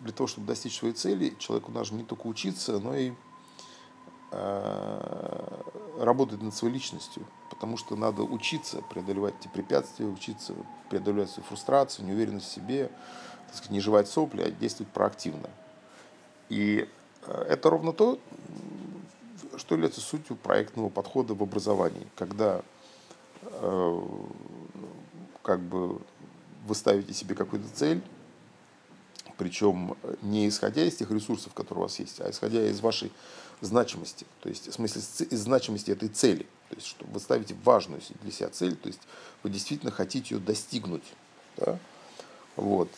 для 0.00 0.12
того, 0.12 0.26
чтобы 0.26 0.46
достичь 0.46 0.78
своей 0.78 0.92
цели, 0.92 1.34
человеку 1.38 1.72
нужно 1.72 1.96
не 1.96 2.04
только 2.04 2.26
учиться, 2.26 2.78
но 2.78 2.94
и 2.94 3.12
э, 4.32 5.62
работать 5.98 6.42
над 6.42 6.54
своей 6.54 6.74
личностью, 6.74 7.26
потому 7.48 7.78
что 7.78 7.96
надо 7.96 8.22
учиться 8.22 8.82
преодолевать 8.90 9.34
эти 9.40 9.48
препятствия, 9.48 10.04
учиться 10.04 10.52
преодолевать 10.90 11.30
свою 11.30 11.46
фрустрацию, 11.46 12.06
неуверенность 12.06 12.48
в 12.48 12.54
себе, 12.54 12.90
так 13.46 13.56
сказать, 13.56 13.70
не 13.70 13.80
жевать 13.80 14.08
сопли, 14.08 14.42
а 14.42 14.50
действовать 14.50 14.92
проактивно. 14.92 15.48
И 16.50 16.86
э, 17.24 17.46
это 17.48 17.70
ровно 17.70 17.94
то, 17.94 18.18
что 19.58 19.74
является 19.74 20.00
сутью 20.00 20.36
проектного 20.36 20.88
подхода 20.88 21.34
в 21.34 21.42
образовании, 21.42 22.06
когда 22.16 22.62
э, 23.42 24.00
как 25.42 25.60
бы 25.60 26.00
вы 26.66 26.74
ставите 26.74 27.12
себе 27.14 27.34
какую-то 27.34 27.68
цель, 27.74 28.02
причем 29.38 29.96
не 30.20 30.48
исходя 30.48 30.84
из 30.84 30.96
тех 30.96 31.10
ресурсов, 31.10 31.54
которые 31.54 31.80
у 31.80 31.82
вас 31.84 31.98
есть, 31.98 32.20
а 32.20 32.28
исходя 32.28 32.68
из 32.68 32.80
вашей 32.80 33.12
значимости, 33.60 34.26
то 34.40 34.48
есть 34.48 34.68
в 34.68 34.72
смысле 34.72 35.00
из 35.30 35.40
значимости 35.40 35.90
этой 35.90 36.08
цели, 36.08 36.46
то 36.68 36.76
есть 36.76 36.86
что 36.86 37.06
вы 37.06 37.20
ставите 37.20 37.54
важную 37.64 38.00
для 38.22 38.32
себя 38.32 38.50
цель, 38.50 38.76
то 38.76 38.88
есть 38.88 39.00
вы 39.42 39.50
действительно 39.50 39.90
хотите 39.90 40.34
ее 40.34 40.40
достигнуть, 40.40 41.04
да? 41.56 41.78
вот. 42.56 42.90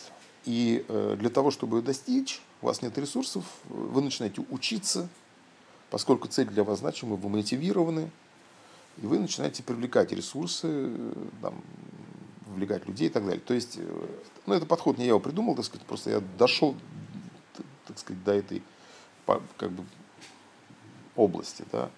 И 0.47 0.85
э, 0.89 1.17
для 1.19 1.29
того, 1.29 1.51
чтобы 1.51 1.79
ее 1.79 1.83
достичь, 1.83 2.41
у 2.63 2.67
вас 2.67 2.81
нет 2.81 2.97
ресурсов, 2.97 3.45
вы 3.69 4.01
начинаете 4.01 4.43
учиться, 4.51 5.09
Поскольку 5.91 6.29
цель 6.29 6.47
для 6.47 6.65
вас 6.65 6.79
значима, 6.79 7.17
вы 7.17 7.29
мотивированы, 7.29 8.11
и 8.99 9.07
вы 9.07 9.19
начинаете 9.19 9.63
привлекать 9.63 10.13
ресурсы, 10.13 10.91
там, 11.43 11.63
вовлекать 12.47 12.87
людей 12.87 13.09
и 13.09 13.11
так 13.11 13.25
далее. 13.25 13.41
То 13.41 13.55
есть, 13.55 13.77
э, 13.79 14.07
ну, 14.47 14.55
это 14.55 14.67
подход 14.67 14.99
не 14.99 15.05
я 15.05 15.11
его 15.11 15.21
придумал, 15.21 15.55
так 15.55 15.65
сказать, 15.65 15.87
просто 15.87 16.11
я 16.11 16.21
дошел, 16.39 16.77
так 17.87 17.99
сказать, 17.99 18.23
до 18.25 18.33
этой 18.33 18.63
как 19.57 19.71
бы, 19.71 19.85
области, 21.15 21.65
да. 21.71 21.91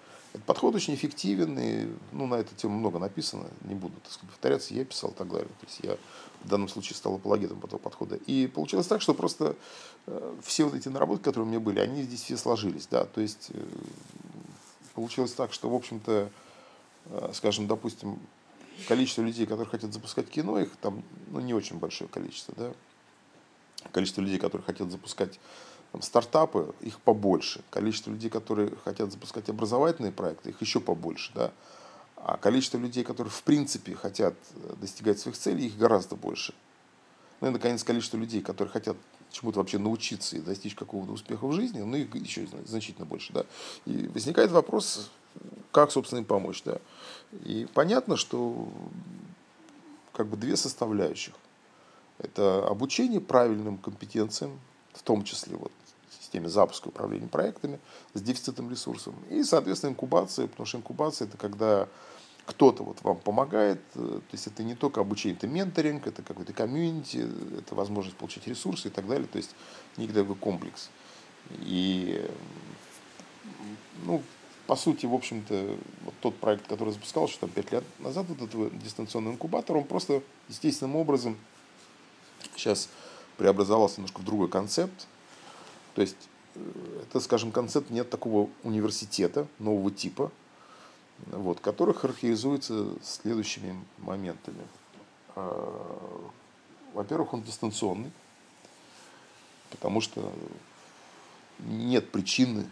Подход 0.47 0.73
очень 0.73 0.95
эффективен, 0.95 1.59
и 1.59 1.87
ну, 2.11 2.25
на 2.25 2.35
эту 2.35 2.55
тему 2.55 2.77
много 2.79 2.97
написано, 2.97 3.45
не 3.65 3.75
буду 3.75 3.93
так 4.01 4.11
сказать, 4.11 4.29
повторяться, 4.31 4.73
я 4.73 4.83
писал 4.83 5.11
и 5.11 5.13
так 5.13 5.29
далее. 5.29 5.47
То 5.47 5.65
есть 5.67 5.79
я 5.83 5.97
в 6.43 6.49
данном 6.49 6.67
случае 6.67 6.95
стал 6.95 7.15
апологетом 7.15 7.59
этого 7.59 7.77
подхода. 7.77 8.15
И 8.15 8.47
получилось 8.47 8.87
так, 8.87 9.01
что 9.01 9.13
просто 9.13 9.55
э, 10.07 10.35
все 10.43 10.65
вот 10.65 10.73
эти 10.73 10.89
наработки, 10.89 11.23
которые 11.23 11.45
у 11.45 11.49
меня 11.49 11.59
были, 11.59 11.79
они 11.79 12.01
здесь 12.03 12.23
все 12.23 12.37
сложились. 12.37 12.87
Да? 12.87 13.05
То 13.05 13.21
есть 13.21 13.51
э, 13.53 13.63
получилось 14.95 15.33
так, 15.33 15.53
что, 15.53 15.69
в 15.69 15.75
общем-то, 15.75 16.29
э, 17.05 17.31
скажем, 17.33 17.67
допустим, 17.67 18.19
количество 18.87 19.21
людей, 19.21 19.45
которые 19.45 19.69
хотят 19.69 19.93
запускать 19.93 20.29
кино, 20.29 20.59
их 20.59 20.75
там 20.81 21.03
ну, 21.29 21.39
не 21.39 21.53
очень 21.53 21.77
большое 21.77 22.09
количество. 22.09 22.53
Да? 22.57 22.73
Количество 23.91 24.21
людей, 24.21 24.39
которые 24.39 24.65
хотят 24.65 24.91
запускать 24.91 25.39
там, 25.93 26.01
стартапы, 26.01 26.73
их 26.81 26.99
побольше. 26.99 27.61
Количество 27.69 28.09
людей, 28.09 28.31
которые 28.31 28.71
хотят 28.83 29.11
запускать 29.11 29.47
образовательные 29.47 30.11
проекты, 30.11 30.49
их 30.49 30.59
еще 30.59 30.79
побольше. 30.79 31.31
Да? 31.35 31.51
А 32.17 32.37
количество 32.37 32.79
людей, 32.79 33.03
которые 33.03 33.31
в 33.31 33.43
принципе 33.43 33.93
хотят 33.93 34.33
э, 34.55 34.73
достигать 34.81 35.19
своих 35.19 35.37
целей, 35.37 35.67
их 35.67 35.77
гораздо 35.77 36.15
больше. 36.15 36.55
Ну 37.41 37.49
и, 37.49 37.51
наконец, 37.51 37.83
количество 37.83 38.17
людей, 38.17 38.41
которые 38.41 38.71
хотят 38.71 38.97
чему-то 39.29 39.59
вообще 39.59 39.77
научиться 39.77 40.35
и 40.35 40.41
достичь 40.41 40.73
какого-то 40.73 41.11
успеха 41.11 41.45
в 41.45 41.53
жизни, 41.53 41.81
ну 41.81 41.95
их 41.95 42.15
еще 42.15 42.47
значительно 42.65 43.05
больше. 43.05 43.31
Да? 43.31 43.45
И 43.85 44.07
возникает 44.07 44.49
вопрос, 44.49 45.11
как, 45.71 45.91
собственно, 45.91 46.19
им 46.19 46.25
помочь. 46.25 46.63
Да? 46.63 46.79
И 47.43 47.67
понятно, 47.71 48.17
что 48.17 48.67
как 50.11 50.25
бы 50.25 50.37
две 50.37 50.57
составляющих. 50.57 51.35
Это 52.17 52.65
обучение 52.67 53.21
правильным 53.21 53.77
компетенциям, 53.77 54.59
в 54.93 55.03
том 55.03 55.23
числе 55.23 55.55
вот 55.55 55.71
системе 56.33 56.49
запуска 56.49 56.87
управления 56.87 57.27
проектами 57.27 57.79
с 58.15 58.21
дефицитом 58.21 58.69
ресурсов. 58.71 59.13
И, 59.29 59.43
соответственно, 59.43 59.91
инкубация, 59.91 60.47
потому 60.47 60.65
что 60.65 60.79
инкубация– 60.79 61.27
это 61.27 61.37
когда 61.37 61.87
кто-то 62.45 62.83
вот 62.83 62.97
вам 63.03 63.17
помогает, 63.17 63.79
э, 63.93 63.99
то 63.99 64.31
есть 64.31 64.47
это 64.47 64.63
не 64.63 64.73
только 64.73 64.99
обучение, 64.99 65.37
это 65.37 65.47
менторинг, 65.47 66.07
это 66.07 66.23
какой-то 66.23 66.51
комьюнити, 66.51 67.29
это 67.59 67.75
возможность 67.75 68.17
получить 68.17 68.47
ресурсы 68.47 68.87
и 68.87 68.91
так 68.91 69.07
далее, 69.07 69.27
то 69.27 69.37
есть 69.37 69.51
некий 69.95 70.13
такой 70.13 70.35
комплекс. 70.35 70.89
И, 71.59 72.27
ну, 74.03 74.23
по 74.65 74.75
сути, 74.75 75.05
в 75.05 75.13
общем-то, 75.13 75.77
вот 76.03 76.13
тот 76.19 76.35
проект, 76.35 76.67
который 76.67 76.93
запускал 76.93 77.27
еще 77.27 77.37
там 77.37 77.49
5 77.51 77.71
лет 77.71 77.83
назад, 77.99 78.25
вот 78.27 78.41
этот 78.41 78.79
дистанционный 78.79 79.31
инкубатор, 79.31 79.77
он 79.77 79.83
просто 79.83 80.23
естественным 80.49 80.95
образом 80.95 81.37
сейчас 82.55 82.89
преобразовался 83.37 83.97
немножко 83.97 84.19
в 84.19 84.25
другой 84.25 84.49
концепт, 84.49 85.07
то 85.93 86.01
есть 86.01 86.29
э, 86.55 87.03
это, 87.03 87.19
скажем, 87.19 87.51
концепт 87.51 87.89
нет 87.89 88.09
такого 88.09 88.49
университета 88.63 89.47
нового 89.59 89.91
типа, 89.91 90.31
вот, 91.27 91.59
который 91.59 91.93
характеризуется 91.93 92.87
следующими 93.01 93.79
моментами. 93.99 94.65
А, 95.35 96.29
во-первых, 96.93 97.33
он 97.33 97.43
дистанционный, 97.43 98.11
потому 99.69 100.01
что 100.01 100.31
нет 101.59 102.11
причины 102.11 102.67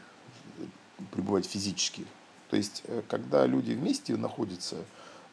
пребывать 1.12 1.46
физически. 1.46 2.06
То 2.50 2.58
есть, 2.58 2.84
э, 2.86 3.02
когда 3.08 3.46
люди 3.46 3.72
вместе 3.72 4.16
находятся, 4.18 4.78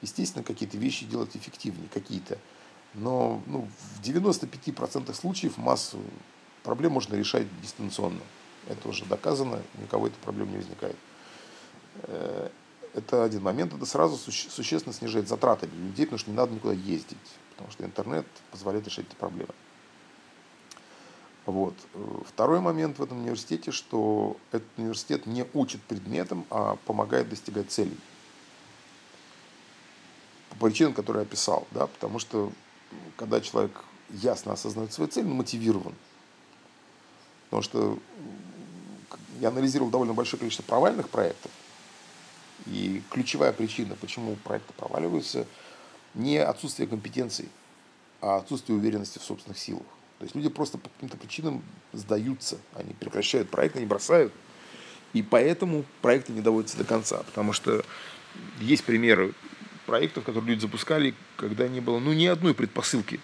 естественно, 0.03 0.45
какие-то 0.45 0.79
вещи 0.79 1.05
делать 1.05 1.37
эффективнее, 1.37 1.89
какие-то. 1.93 2.39
Но 2.95 3.43
ну, 3.47 3.69
в 3.97 4.03
95% 4.03 5.13
случаев 5.15 5.59
массу 5.59 5.99
проблем 6.69 6.93
можно 6.93 7.15
решать 7.15 7.47
дистанционно. 7.63 8.21
Это 8.69 8.91
уже 8.91 9.07
доказано, 9.07 9.63
никого 9.81 10.09
эта 10.09 10.17
проблема 10.19 10.51
не 10.51 10.59
возникает. 10.59 10.97
Э, 12.03 12.51
это 12.93 13.25
один 13.25 13.43
момент, 13.43 13.73
это 13.73 13.87
сразу 13.87 14.19
существенно 14.19 14.93
снижает 14.93 15.29
затраты 15.29 15.67
для 15.67 15.87
людей, 15.87 16.05
потому 16.05 16.19
что 16.19 16.31
не 16.31 16.37
надо 16.37 16.53
никуда 16.53 16.75
ездить, 16.75 17.17
потому 17.53 17.71
что 17.71 17.87
интернет 17.87 18.27
позволяет 18.51 18.87
решать 18.87 19.07
эти 19.07 19.15
проблемы. 19.15 19.55
Вот. 21.47 21.75
Второй 22.27 22.61
момент 22.61 22.99
в 22.99 23.03
этом 23.03 23.21
университете, 23.21 23.71
что 23.71 24.37
этот 24.53 24.69
университет 24.77 25.25
не 25.25 25.47
учит 25.55 25.81
предметам, 25.85 26.45
а 26.51 26.77
помогает 26.85 27.31
достигать 27.31 27.71
целей. 27.71 27.97
По 30.51 30.67
причинам, 30.67 30.93
которые 30.93 31.23
я 31.23 31.27
описал. 31.27 31.67
Да? 31.71 31.87
Потому 31.87 32.19
что 32.19 32.53
когда 33.17 33.41
человек 33.41 33.73
ясно 34.11 34.53
осознает 34.53 34.93
свою 34.93 35.09
цель, 35.09 35.25
он 35.25 35.33
мотивирован. 35.33 35.95
Потому 37.51 37.63
что 37.63 37.99
я 39.41 39.49
анализировал 39.49 39.91
довольно 39.91 40.15
большое 40.15 40.39
количество 40.39 40.65
провальных 40.65 41.09
проектов. 41.09 41.51
И 42.67 43.03
ключевая 43.11 43.53
причина, 43.53 43.97
почему 44.01 44.37
проекты 44.37 44.73
проваливаются, 44.75 45.47
не 46.15 46.39
отсутствие 46.39 46.89
компетенций, 46.89 47.49
а 48.21 48.37
отсутствие 48.37 48.77
уверенности 48.77 49.19
в 49.19 49.23
собственных 49.23 49.59
силах. 49.59 49.87
То 50.19 50.25
есть 50.25 50.35
люди 50.35 50.49
просто 50.49 50.79
по 50.79 50.89
каким-то 50.89 51.17
причинам 51.17 51.63
сдаются, 51.93 52.59
они 52.75 52.93
прекращают 52.95 53.49
проект, 53.51 53.77
они 53.77 53.87
бросают. 53.87 54.33
И 55.13 55.23
поэтому 55.23 55.85
проекты 56.03 56.33
не 56.33 56.41
доводятся 56.41 56.77
до 56.77 56.85
конца. 56.85 57.19
Потому 57.19 57.53
что 57.53 57.85
есть 58.61 58.85
примеры 58.85 59.35
проектов, 59.87 60.25
которые 60.25 60.51
люди 60.51 60.61
запускали, 60.61 61.15
когда 61.37 61.69
не 61.69 61.81
было 61.81 61.99
ну, 61.99 62.13
ни 62.13 62.27
одной 62.27 62.53
предпосылки. 62.53 63.21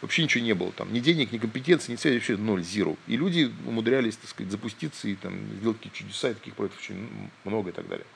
Вообще 0.00 0.22
ничего 0.22 0.44
не 0.44 0.54
было. 0.54 0.70
Там, 0.72 0.92
ни 0.92 1.00
денег, 1.00 1.32
ни 1.32 1.38
компетенции, 1.38 1.92
ни 1.92 1.96
связи, 1.96 2.16
вообще 2.16 2.36
ноль, 2.36 2.60
zero. 2.60 2.96
И 3.08 3.16
люди 3.16 3.52
умудрялись, 3.66 4.16
так 4.16 4.30
сказать, 4.30 4.52
запуститься 4.52 5.08
и 5.08 5.16
там, 5.16 5.34
сделать 5.58 5.78
какие-то 5.78 5.98
чудеса, 5.98 6.30
и 6.30 6.34
таких 6.34 6.54
проектов 6.54 6.80
очень 6.80 7.08
много 7.44 7.70
и 7.70 7.72
так 7.72 7.88
далее. 7.88 8.06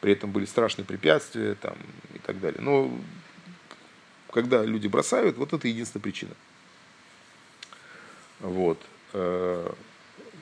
При 0.00 0.12
этом 0.12 0.30
были 0.30 0.44
страшные 0.44 0.84
препятствия 0.84 1.56
там, 1.56 1.76
и 2.14 2.18
так 2.18 2.38
далее. 2.40 2.60
Но 2.60 2.96
когда 4.30 4.64
люди 4.64 4.86
бросают, 4.86 5.36
вот 5.36 5.52
это 5.52 5.66
единственная 5.66 6.02
причина. 6.02 6.34
Вот. 8.40 8.80
Э, 9.14 9.72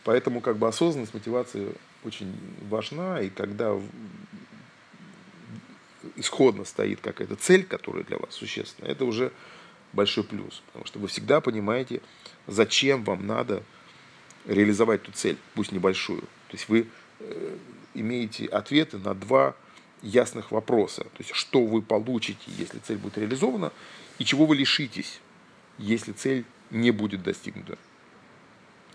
поэтому 0.05 0.41
как 0.41 0.59
бы 0.59 0.69
осознанность, 0.69 1.15
мотивация 1.15 1.73
очень 2.05 2.35
важна, 2.69 3.21
и 3.21 3.31
когда 3.31 3.79
исходно 6.17 6.65
стоит 6.65 7.01
какая-то 7.01 7.37
цель, 7.37 7.65
которая 7.65 8.05
для 8.05 8.19
вас 8.19 8.35
существенна, 8.35 8.89
это 8.89 9.05
уже 9.05 9.33
большой 9.93 10.25
плюс, 10.25 10.63
потому 10.67 10.87
что 10.87 10.99
вы 10.99 11.09
всегда 11.09 11.41
понимаете, 11.41 12.01
зачем 12.47 13.05
вам 13.05 13.27
надо 13.27 13.63
реализовать 14.47 15.03
ту 15.03 15.13
цель, 15.13 15.37
пусть 15.55 15.73
небольшую. 15.73 16.21
То 16.23 16.53
есть 16.53 16.69
вы 16.69 16.89
э, 17.21 17.57
имеете 17.95 18.47
ответы 18.47 18.99
на 18.99 19.15
два 19.15 19.55
ясных 20.03 20.51
вопроса. 20.51 21.05
То 21.05 21.19
есть 21.19 21.31
что 21.35 21.65
вы 21.65 21.83
получите, 21.83 22.41
если 22.47 22.79
цель 22.79 22.99
будет 22.99 23.19
реализована, 23.19 23.73
и 24.19 24.25
чего 24.25 24.47
вы 24.47 24.57
лишитесь, 24.57 25.21
если 25.79 26.13
цель 26.13 26.45
не 26.71 26.91
будет 26.91 27.23
достигнута. 27.23 27.79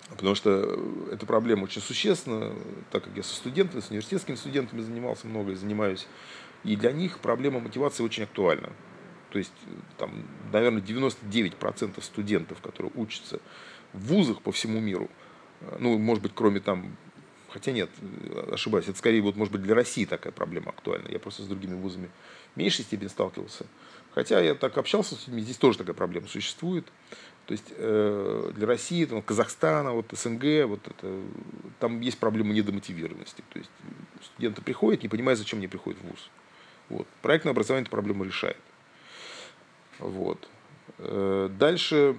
Потому 0.09 0.35
что 0.35 0.63
э, 0.65 1.13
эта 1.13 1.25
проблема 1.25 1.63
очень 1.63 1.81
существенна, 1.81 2.53
так 2.91 3.03
как 3.03 3.15
я 3.15 3.23
со 3.23 3.35
студентами, 3.35 3.81
с 3.81 3.89
университетскими 3.89 4.35
студентами 4.35 4.81
занимался 4.81 5.27
много 5.27 5.51
и 5.51 5.55
занимаюсь. 5.55 6.07
И 6.63 6.75
для 6.75 6.91
них 6.91 7.19
проблема 7.19 7.59
мотивации 7.59 8.03
очень 8.03 8.23
актуальна. 8.23 8.69
То 9.29 9.39
есть, 9.39 9.53
э, 9.65 9.69
там, 9.97 10.11
наверное, 10.51 10.81
99% 10.81 12.03
студентов, 12.03 12.61
которые 12.61 12.91
учатся 12.95 13.39
в 13.93 14.05
вузах 14.07 14.41
по 14.41 14.51
всему 14.51 14.79
миру, 14.79 15.09
э, 15.61 15.77
ну, 15.79 15.97
может 15.97 16.23
быть, 16.23 16.31
кроме 16.35 16.59
там, 16.59 16.95
хотя 17.49 17.71
нет, 17.71 17.89
ошибаюсь, 18.51 18.87
это 18.87 18.97
скорее, 18.97 19.21
вот, 19.21 19.35
может 19.35 19.51
быть, 19.51 19.63
для 19.63 19.75
России 19.75 20.05
такая 20.05 20.31
проблема 20.31 20.69
актуальна. 20.69 21.07
Я 21.09 21.19
просто 21.19 21.43
с 21.43 21.47
другими 21.47 21.75
вузами 21.75 22.09
в 22.55 22.57
меньшей 22.57 22.83
степени 22.83 23.07
сталкивался. 23.07 23.65
Хотя 24.13 24.39
я 24.39 24.55
так 24.55 24.77
общался 24.77 25.15
с 25.15 25.27
людьми, 25.27 25.43
здесь 25.43 25.57
тоже 25.57 25.77
такая 25.77 25.93
проблема 25.93 26.27
существует. 26.27 26.85
То 27.45 27.51
есть 27.51 27.65
э, 27.69 28.51
для 28.55 28.67
России, 28.67 29.05
там, 29.05 29.21
Казахстана, 29.21 29.93
вот 29.93 30.07
СНГ, 30.11 30.65
вот 30.67 30.79
это, 30.85 31.21
там 31.79 32.01
есть 32.01 32.17
проблема 32.17 32.53
недомотивированности. 32.53 33.43
То 33.53 33.59
есть 33.59 33.71
студенты 34.21 34.61
приходят, 34.61 35.03
не 35.03 35.09
понимая, 35.09 35.35
зачем 35.35 35.59
они 35.59 35.67
приходят 35.67 36.01
в 36.01 36.07
ВУЗ. 36.07 36.29
Вот. 36.89 37.07
Проектное 37.21 37.51
образование 37.51 37.83
эту 37.83 37.91
проблему 37.91 38.23
решает. 38.23 38.57
Вот. 39.99 40.47
Э, 40.99 41.49
дальше 41.57 42.17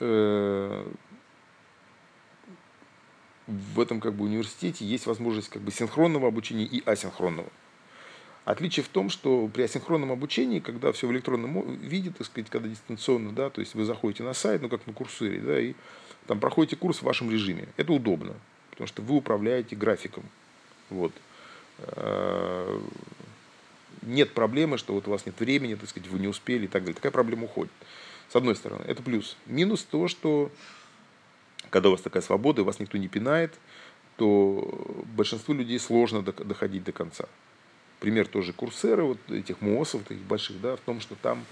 э, 0.00 0.86
в 3.46 3.80
этом 3.80 4.00
как 4.00 4.14
бы 4.14 4.24
университете 4.24 4.84
есть 4.84 5.06
возможность 5.06 5.48
как 5.48 5.62
бы 5.62 5.70
синхронного 5.70 6.28
обучения 6.28 6.64
и 6.64 6.82
асинхронного. 6.84 7.48
Отличие 8.44 8.82
в 8.82 8.88
том, 8.88 9.08
что 9.08 9.48
при 9.48 9.62
асинхронном 9.62 10.10
обучении, 10.10 10.58
когда 10.58 10.90
все 10.90 11.06
в 11.06 11.12
электронном 11.12 11.76
виде, 11.76 12.10
так 12.10 12.26
сказать, 12.26 12.50
когда 12.50 12.68
дистанционно, 12.68 13.32
да, 13.32 13.50
то 13.50 13.60
есть 13.60 13.74
вы 13.74 13.84
заходите 13.84 14.24
на 14.24 14.34
сайт, 14.34 14.62
ну 14.62 14.68
как 14.68 14.84
на 14.86 14.92
курсоре, 14.92 15.38
да, 15.40 15.60
и 15.60 15.74
там 16.26 16.40
проходите 16.40 16.74
курс 16.74 16.98
в 16.98 17.02
вашем 17.02 17.30
режиме. 17.30 17.68
Это 17.76 17.92
удобно, 17.92 18.34
потому 18.70 18.88
что 18.88 19.02
вы 19.02 19.14
управляете 19.16 19.76
графиком. 19.76 20.24
Вот. 20.90 21.12
Нет 24.02 24.32
проблемы, 24.32 24.78
что 24.78 24.94
вот 24.94 25.08
у 25.08 25.10
вас 25.10 25.26
нет 25.26 25.38
времени, 25.38 25.74
так 25.74 25.88
сказать, 25.88 26.08
вы 26.08 26.18
не 26.18 26.28
успели 26.28 26.64
и 26.64 26.68
так 26.68 26.82
далее. 26.82 26.94
Такая 26.94 27.12
проблема 27.12 27.44
уходит. 27.44 27.72
С 28.28 28.36
одной 28.36 28.56
стороны, 28.56 28.84
это 28.86 29.02
плюс. 29.02 29.36
Минус 29.46 29.82
то, 29.82 30.08
что 30.08 30.50
когда 31.70 31.88
у 31.88 31.92
вас 31.92 32.00
такая 32.00 32.22
свобода, 32.22 32.62
и 32.62 32.64
вас 32.64 32.80
никто 32.80 32.98
не 32.98 33.08
пинает, 33.08 33.54
то 34.16 35.04
большинству 35.16 35.54
людей 35.54 35.78
сложно 35.78 36.22
доходить 36.22 36.84
до 36.84 36.92
конца 36.92 37.26
пример 38.02 38.26
тоже 38.26 38.52
Курсера, 38.52 39.04
вот 39.04 39.18
этих 39.30 39.60
МООСов, 39.60 40.02
таких 40.02 40.24
больших, 40.24 40.60
да, 40.60 40.74
в 40.74 40.80
том, 40.80 41.00
что 41.00 41.14
там 41.14 41.44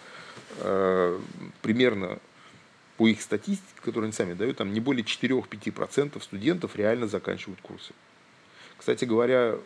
э, 0.58 1.20
примерно 1.62 2.18
по 2.96 3.06
их 3.06 3.22
статистике, 3.22 3.80
которую 3.80 4.06
они 4.06 4.12
сами 4.12 4.34
дают, 4.34 4.56
там 4.56 4.72
не 4.72 4.80
более 4.80 5.04
4-5% 5.04 6.20
студентов 6.20 6.74
реально 6.74 7.06
заканчивают 7.06 7.60
курсы. 7.60 7.92
Кстати 8.76 9.04
говоря, 9.04 9.58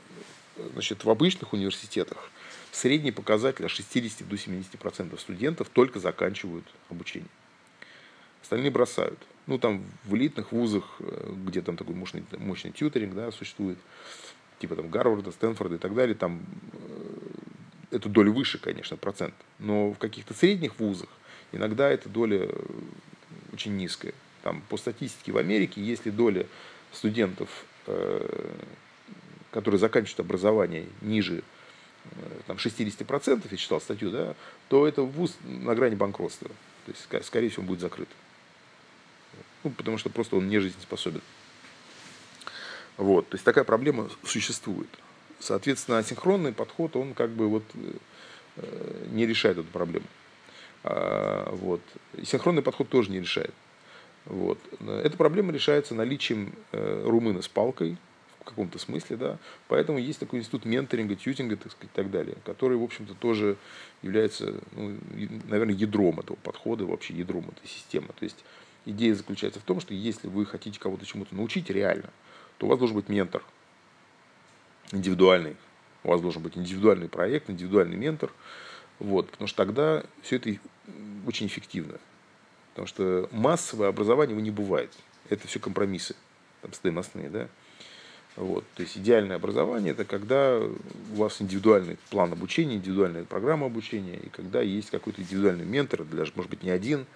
значит, 0.75 1.05
в 1.05 1.11
обычных 1.11 1.55
университетах 1.55 2.31
средний 2.75 3.13
показатель 3.13 3.65
от 3.65 3.71
60 3.71 4.29
до 4.29 4.37
70% 4.37 5.19
студентов 5.19 5.69
только 5.69 6.01
заканчивают 6.01 6.65
обучение. 6.91 7.29
Остальные 8.43 8.71
бросают. 8.71 9.19
Ну, 9.47 9.59
там 9.59 9.85
в 10.05 10.15
элитных 10.17 10.53
вузах, 10.53 10.97
э, 10.99 11.33
где 11.47 11.63
там 11.63 11.77
такой 11.77 11.95
мощный, 11.95 12.25
мощный 12.39 12.73
тьютеринг 12.73 13.15
да, 13.15 13.31
существует, 13.31 13.79
типа 14.59 14.77
там 14.77 14.89
Гарварда, 14.89 15.31
Стэнфорда 15.31 15.77
и 15.77 15.79
так 15.79 15.95
далее, 15.95 16.15
там 16.15 16.41
э, 16.73 17.97
эта 17.97 18.09
доля 18.09 18.31
выше, 18.31 18.59
конечно, 18.59 18.97
процент. 18.97 19.35
Но 19.59 19.93
в 19.93 19.99
каких-то 19.99 20.35
средних 20.35 20.79
вузах 20.79 21.09
иногда 21.53 21.89
эта 21.89 22.09
доля 22.09 22.49
э, 22.51 22.65
очень 23.53 23.77
низкая. 23.77 24.15
Там, 24.43 24.63
по 24.69 24.77
статистике 24.77 25.33
в 25.33 25.39
Америке, 25.39 25.81
если 25.83 26.11
доля 26.11 26.47
студентов, 26.93 27.49
э, 27.87 28.51
которые 29.51 29.79
заканчивают 29.79 30.21
образование 30.21 30.87
ниже 31.01 31.45
там, 32.47 32.57
60%, 32.57 33.47
я 33.51 33.57
читал 33.57 33.81
статью, 33.81 34.11
да, 34.11 34.35
то 34.69 34.87
это 34.87 35.03
вуз 35.03 35.37
на 35.43 35.75
грани 35.75 35.95
банкротства. 35.95 36.49
То 36.87 36.93
есть, 36.93 37.27
скорее 37.27 37.49
всего, 37.49 37.63
он 37.63 37.69
будет 37.69 37.81
закрыт. 37.81 38.09
Ну, 39.63 39.71
потому 39.71 39.99
что 39.99 40.11
просто 40.11 40.37
он 40.37 40.49
не 40.49 40.59
жизнеспособен. 40.59 41.23
Вот, 42.97 43.29
то 43.29 43.35
есть 43.35 43.45
такая 43.45 43.65
проблема 43.65 44.09
существует. 44.23 44.89
Соответственно, 45.41 45.99
асинхронный 45.99 46.53
подход, 46.53 46.97
он 46.97 47.15
как 47.15 47.31
бы 47.31 47.49
вот 47.49 47.65
э, 48.57 49.07
не 49.11 49.27
решает 49.27 49.59
эту 49.59 49.69
проблему. 49.69 50.07
А, 50.85 51.51
вот. 51.53 51.81
И 52.15 52.25
синхронный 52.25 52.63
подход 52.63 52.89
тоже 52.89 53.11
не 53.11 53.21
решает. 53.21 53.55
Вот. 54.27 54.59
Эта 54.81 55.17
проблема 55.17 55.53
решается 55.53 55.95
наличием 55.95 56.55
э, 56.73 57.03
румына 57.05 57.43
с 57.43 57.49
палкой, 57.49 57.97
в 58.45 58.49
каком-то 58.49 58.79
смысле, 58.79 59.17
да. 59.17 59.39
Поэтому 59.69 59.99
есть 59.99 60.21
такой 60.21 60.41
институт 60.41 60.67
менторинга, 60.67 61.17
тьютинга, 61.17 61.57
так 61.57 61.73
сказать, 61.73 61.91
и 61.93 61.97
так 61.97 62.11
далее, 62.11 62.37
который, 62.45 62.77
в 62.77 62.83
общем-то, 62.83 63.15
тоже 63.15 63.57
является, 64.03 64.61
ну, 64.73 64.99
наверное, 65.49 65.75
ядром 65.75 66.21
этого 66.21 66.37
подхода, 66.37 66.85
вообще 66.85 67.15
ядром 67.15 67.49
этой 67.49 67.67
системы. 67.67 68.09
То 68.09 68.25
есть 68.25 68.45
идея 68.85 69.15
заключается 69.15 69.61
в 69.61 69.63
том, 69.63 69.81
что 69.81 69.95
если 69.95 70.29
вы 70.29 70.45
хотите 70.45 70.79
кого-то 70.79 71.07
чему-то 71.07 71.35
научить 71.35 71.71
реально, 71.71 72.11
то 72.59 72.67
у 72.67 72.69
вас 72.69 72.79
должен 72.79 72.97
быть 72.97 73.09
ментор 73.09 73.43
индивидуальный. 74.93 75.57
У 76.03 76.11
вас 76.11 76.21
должен 76.21 76.43
быть 76.43 76.57
индивидуальный 76.57 77.09
проект, 77.09 77.49
индивидуальный 77.49 77.97
ментор. 77.97 78.31
Вот, 78.99 79.31
потому 79.31 79.49
что 79.49 79.57
тогда 79.57 80.05
все 80.23 80.37
это 80.37 80.55
очень 81.27 81.47
эффективно. 81.47 81.99
Потому 82.71 82.87
что 82.87 83.29
массовое 83.33 83.89
образование 83.89 84.35
его 84.35 84.45
не 84.45 84.51
бывает. 84.51 84.93
Это 85.31 85.49
все 85.49 85.59
компромиссы 85.59 86.15
там, 86.61 86.73
стоимостные. 86.73 87.31
Да? 87.31 87.49
Вот. 88.37 88.65
То 88.75 88.83
есть 88.83 88.99
идеальное 88.99 89.37
образование– 89.37 89.93
это 89.93 90.05
когда 90.05 90.59
у 90.59 91.15
вас 91.15 91.41
индивидуальный 91.41 91.99
план 92.11 92.33
обучения, 92.33 92.77
индивидуальная 92.77 93.25
программа 93.25 93.67
обучения, 93.67 94.17
и 94.17 94.29
когда 94.29 94.61
есть 94.61 94.91
какой-то 94.91 95.23
индивидуальный 95.23 95.65
ментор, 95.65 96.05
даже, 96.05 96.33
может 96.35 96.51
быть, 96.51 96.63
не 96.63 96.71
один. 96.71 97.07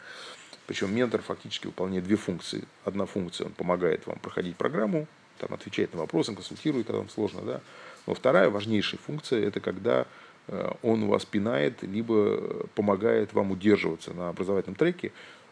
Причем 0.67 0.95
ментор 0.95 1.23
фактически 1.23 1.67
выполняет 1.67 2.05
две 2.05 2.17
функции. 2.17 2.65
Одна 2.85 3.07
функция– 3.07 3.47
он 3.47 3.53
помогает 3.53 4.07
вам 4.07 4.19
проходить 4.19 4.57
программу, 4.57 5.07
там, 5.39 5.53
отвечает 5.55 5.93
на 5.93 6.01
вопросы, 6.01 6.35
консультирует, 6.35 6.87
когда 6.87 6.99
вам 6.99 7.09
сложно. 7.09 7.43
Да? 7.43 7.61
Но 8.07 8.15
вторая 8.15 8.49
важнейшая 8.51 9.01
функция– 9.05 9.43
это 9.45 9.61
когда 9.61 10.07
э, 10.47 10.71
он 10.83 11.07
вас 11.07 11.25
пинает, 11.25 11.83
либо 11.83 12.67
помогает 12.75 13.33
вам 13.33 13.51
удерживаться 13.51 14.13
на 14.13 14.29
образовательном 14.29 14.77
треке, 14.77 15.11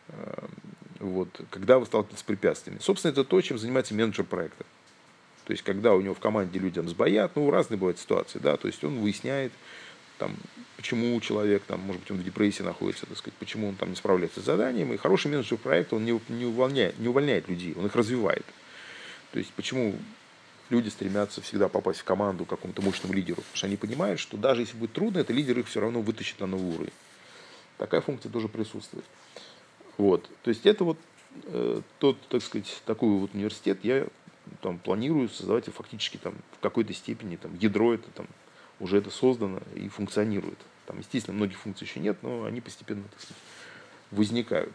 э, 0.09 0.44
вот, 1.00 1.29
когда 1.50 1.79
вы 1.79 1.87
сталкиваетесь 1.87 2.20
с 2.20 2.22
препятствиями. 2.22 2.79
Собственно, 2.81 3.12
это 3.12 3.24
то, 3.24 3.40
чем 3.40 3.59
занимается 3.59 3.94
менеджер 3.94 4.24
проекта. 4.24 4.64
То 5.46 5.52
есть, 5.52 5.62
когда 5.62 5.94
у 5.94 6.00
него 6.00 6.14
в 6.14 6.18
команде 6.18 6.59
людям 6.59 6.88
сбоят, 6.88 7.37
ну, 7.37 7.48
разные 7.50 7.78
бывают 7.78 8.00
ситуации, 8.00 8.40
да, 8.40 8.56
то 8.56 8.66
есть 8.66 8.82
он 8.82 8.98
выясняет, 8.98 9.52
там, 10.18 10.35
почему 10.76 11.18
человек, 11.20 11.62
там, 11.68 11.80
может 11.80 12.02
быть, 12.02 12.11
он 12.11 12.16
в 12.16 12.24
депрессии 12.24 12.62
находится, 12.62 13.06
так 13.06 13.16
сказать, 13.16 13.38
почему 13.38 13.68
он 13.68 13.76
там 13.76 13.90
не 13.90 13.96
справляется 13.96 14.40
с 14.40 14.44
заданием. 14.44 14.92
И 14.92 14.96
хороший 14.96 15.30
менеджер 15.30 15.56
проекта, 15.59 15.96
он 15.96 16.04
не, 16.04 16.20
не, 16.30 16.46
увольняет, 16.46 16.98
не 16.98 17.06
увольняет 17.06 17.48
людей, 17.48 17.74
он 17.76 17.87
их 17.87 17.94
развивает. 17.94 18.44
То 19.30 19.38
есть, 19.38 19.52
почему 19.52 19.94
люди 20.68 20.88
стремятся 20.88 21.40
всегда 21.40 21.68
попасть 21.68 22.00
в 22.00 22.04
команду 22.04 22.44
какому-то 22.44 22.82
мощному 22.82 23.14
лидеру? 23.14 23.37
Потому 23.37 23.56
что 23.56 23.66
они 23.68 23.76
понимают, 23.76 24.18
что 24.18 24.37
даже 24.37 24.62
если 24.62 24.76
будет 24.76 24.94
трудно, 24.94 25.18
это 25.18 25.32
лидер 25.32 25.56
их 25.61 25.68
все 25.68 25.80
равно 25.80 26.00
вытащит 26.00 26.40
на 26.40 26.46
новый 26.46 26.74
уровень. 26.74 26.92
Такая 27.78 28.00
функция 28.00 28.32
тоже 28.32 28.48
присутствует. 28.48 29.04
Вот. 29.96 30.28
То 30.42 30.48
есть, 30.48 30.66
это 30.66 30.82
вот 30.82 30.98
э, 31.44 31.82
тот, 32.00 32.18
так 32.28 32.42
сказать, 32.42 32.82
такой 32.85 33.11
вот 33.11 33.32
университет 33.35 33.78
я 33.85 34.09
там, 34.61 34.78
планирую 34.78 35.28
создавать 35.28 35.66
фактически 35.66 36.16
там, 36.16 36.35
в 36.52 36.61
какой-то 36.61 36.92
степени 36.92 37.37
там, 37.37 37.54
ядро 37.56 37.94
это 37.94 38.11
там, 38.11 38.26
уже 38.80 38.98
это 38.98 39.11
создано 39.11 39.61
и 39.74 39.88
функционирует. 39.88 40.59
Там, 40.87 40.98
естественно, 40.98 41.37
многих 41.37 41.59
функций 41.59 41.87
еще 41.87 42.00
нет, 42.00 42.18
но 42.22 42.44
они 42.44 42.61
постепенно 42.61 43.02
так 43.04 43.20
сказать, 43.20 43.42
возникают. 44.11 44.74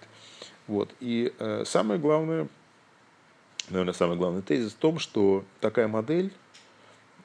Вот. 0.68 0.94
И 1.00 1.34
э, 1.40 1.64
самое 1.66 2.00
главное, 2.00 2.48
наверное, 3.70 3.94
самый 3.94 4.18
главный 4.18 4.42
тезис 4.42 4.74
в 4.74 4.78
том, 4.78 5.00
что 5.00 5.46
такая 5.60 5.88
модель, 5.88 6.32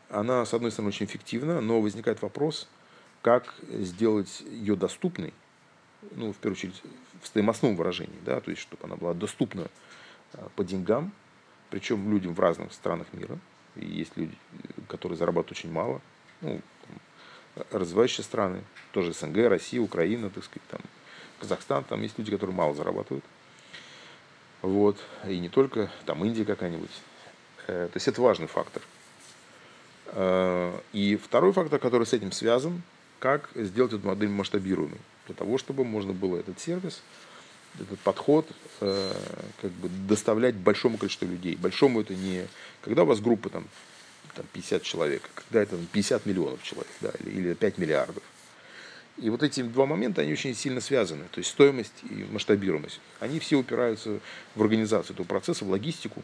она, 0.09 0.45
с 0.45 0.55
одной 0.55 0.71
стороны, 0.71 0.91
очень 0.91 1.07
эффективна, 1.07 1.61
но 1.61 1.81
возникает 1.81 2.23
вопрос, 2.23 2.69
как 3.23 3.55
сделать 3.69 4.43
ее 4.49 4.77
доступной, 4.77 5.35
ну, 6.13 6.33
в 6.33 6.37
первую 6.37 6.57
очередь, 6.57 6.81
в 7.21 7.27
стоимостном 7.27 7.75
выражении, 7.75 8.19
да, 8.25 8.41
то 8.41 8.51
есть, 8.51 8.63
чтобы 8.63 8.85
она 8.85 8.97
была 8.97 9.15
доступна 9.15 9.67
э, 10.35 10.49
по 10.55 10.65
деньгам, 10.65 11.13
причем 11.71 12.11
людям 12.11 12.35
в 12.35 12.41
разных 12.41 12.73
странах 12.73 13.07
мира. 13.13 13.39
И 13.77 13.85
есть 13.85 14.17
люди, 14.17 14.37
которые 14.89 15.19
зарабатывают 15.19 15.53
очень 15.53 15.71
мало. 15.71 16.01
Ну, 16.41 16.61
развивающие 17.71 18.25
страны, 18.25 18.63
тоже 18.93 19.13
СНГ, 19.13 19.49
Россия, 19.49 19.81
Украина, 19.81 20.31
так 20.31 20.45
сказать, 20.45 20.67
там, 20.69 20.81
Казахстан, 21.41 21.85
там 21.85 22.03
есть 22.03 22.19
люди, 22.19 22.31
которые 22.31 22.55
мало 22.55 22.75
зарабатывают. 22.75 23.25
Вот. 24.63 24.99
И 25.27 25.39
не 25.39 25.49
только, 25.49 25.91
там 26.05 26.25
Индия 26.25 26.45
какая-нибудь. 26.45 26.91
Э, 27.67 27.89
то 27.93 27.97
есть 27.97 28.09
это 28.09 28.21
важный 28.21 28.47
фактор. 28.47 28.83
Э, 30.07 30.79
и 30.93 31.17
второй 31.17 31.53
фактор, 31.53 31.79
который 31.79 32.07
с 32.07 32.13
этим 32.13 32.33
связан, 32.33 32.83
как 33.19 33.51
сделать 33.55 33.93
эту 33.93 34.07
модель 34.07 34.29
масштабируемой. 34.29 34.99
Для 35.27 35.35
того, 35.35 35.59
чтобы 35.59 35.85
можно 35.85 36.13
было 36.13 36.39
этот 36.39 36.61
сервис 36.61 37.03
этот 37.81 37.99
подход 38.01 38.47
э, 38.81 39.13
как 39.61 39.71
бы 39.73 39.89
доставлять 40.09 40.55
большому 40.55 40.99
количеству 40.99 41.27
людей. 41.27 41.57
Большому 41.57 42.01
это 42.01 42.15
не 42.15 42.47
когда 42.83 43.03
у 43.03 43.07
вас 43.07 43.21
группа 43.21 43.51
там, 43.51 43.67
там 44.35 44.47
50 44.53 44.83
человек, 44.83 45.23
а 45.35 45.41
когда 45.41 45.63
это 45.63 45.77
50 45.93 46.25
миллионов 46.27 46.63
человек 46.63 46.91
да, 47.01 47.11
или, 47.21 47.31
или 47.31 47.55
5 47.55 47.79
миллиардов. 47.79 48.23
И 49.19 49.31
вот 49.31 49.43
эти 49.43 49.63
два 49.63 49.87
момента, 49.87 50.21
они 50.21 50.33
очень 50.33 50.55
сильно 50.55 50.81
связаны. 50.81 51.25
То 51.33 51.39
есть 51.39 51.51
стоимость 51.51 51.95
и 52.03 52.27
масштабируемость. 52.31 53.01
Они 53.19 53.41
все 53.41 53.57
упираются 53.57 54.21
в 54.55 54.63
организацию 54.63 55.15
этого 55.15 55.27
процесса, 55.27 55.65
в 55.65 55.71
логистику. 55.71 56.23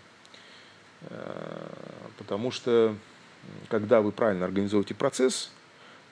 Э, 1.03 1.69
потому 2.19 2.51
что 2.51 2.95
когда 3.69 4.03
вы 4.03 4.13
правильно 4.13 4.45
организуете 4.45 4.95
процесс, 4.95 5.51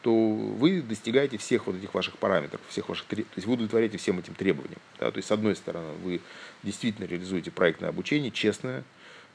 то 0.02 0.12
вы 0.14 0.82
достигаете 0.82 1.36
всех 1.36 1.66
вот 1.66 1.76
этих 1.76 1.92
ваших 1.92 2.16
параметров, 2.18 2.60
всех 2.68 2.88
ваших, 2.88 3.06
то 3.06 3.16
есть 3.16 3.46
вы 3.46 3.54
удовлетворяете 3.54 3.98
всем 3.98 4.18
этим 4.18 4.34
требованиям. 4.34 4.80
Да? 4.98 5.10
То 5.10 5.18
есть, 5.18 5.28
с 5.28 5.32
одной 5.32 5.54
стороны, 5.56 5.92
вы 6.02 6.20
действительно 6.62 7.06
реализуете 7.06 7.50
проектное 7.50 7.90
обучение, 7.90 8.30
честное, 8.30 8.84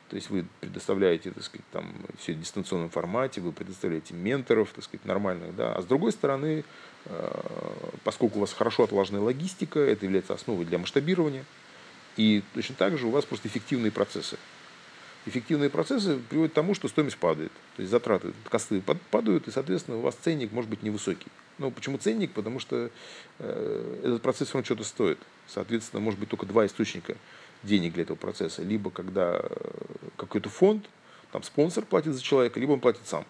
то 0.10 0.16
есть 0.16 0.30
вы 0.30 0.46
предоставляете, 0.62 1.32
так 1.32 1.44
сказать, 1.44 1.66
там 1.72 1.94
все 2.20 2.34
в 2.34 2.40
дистанционном 2.40 2.90
формате, 2.90 3.42
вы 3.42 3.52
предоставляете 3.52 4.14
менторов, 4.14 4.72
так 4.74 4.84
сказать, 4.84 5.06
нормальных, 5.06 5.56
да. 5.56 5.76
А 5.76 5.82
с 5.82 5.86
другой 5.86 6.12
стороны, 6.12 6.64
э, 7.06 7.42
поскольку 8.04 8.38
у 8.38 8.42
вас 8.42 8.54
хорошо 8.54 8.84
отлаженная 8.84 9.22
логистика, 9.22 9.80
это 9.80 10.06
является 10.06 10.34
основой 10.34 10.66
для 10.66 10.78
масштабирования, 10.78 11.44
и 12.18 12.44
точно 12.54 12.76
так 12.76 12.98
же 12.98 13.08
у 13.08 13.10
вас 13.10 13.26
просто 13.26 13.48
эффективные 13.48 13.92
процессы 13.92 14.38
эффективные 15.26 15.70
процессы 15.70 16.18
приводят 16.30 16.52
к 16.52 16.56
тому, 16.56 16.74
что 16.74 16.88
стоимость 16.88 17.18
падает. 17.18 17.52
То 17.76 17.82
есть 17.82 17.92
затраты, 17.92 18.34
косты 18.50 18.82
падают, 19.12 19.48
и, 19.48 19.52
соответственно, 19.52 19.98
у 19.98 20.02
вас 20.02 20.16
ценник 20.16 20.52
может 20.52 20.70
быть 20.70 20.84
невысокий. 20.84 21.28
Ну, 21.58 21.72
почему 21.72 21.98
ценник? 21.98 22.32
Потому 22.32 22.60
что 22.60 22.90
э, 23.40 24.00
этот 24.04 24.22
процесс 24.22 24.54
равно 24.54 24.66
что-то 24.66 24.84
стоит. 24.84 25.20
Соответственно, 25.48 26.02
может 26.02 26.20
быть 26.20 26.30
только 26.30 26.46
два 26.46 26.66
источника 26.66 27.16
денег 27.64 27.94
для 27.94 28.04
этого 28.04 28.18
процесса. 28.18 28.62
Либо 28.62 28.92
когда 28.92 29.40
э, 29.42 29.76
какой-то 30.18 30.50
фонд, 30.50 30.86
там 31.32 31.44
спонсор 31.44 31.86
платит 31.86 32.14
за 32.14 32.22
человека, 32.22 32.60
либо 32.60 32.74
он 32.74 32.80
платит 32.80 33.02
сам. 33.06 33.26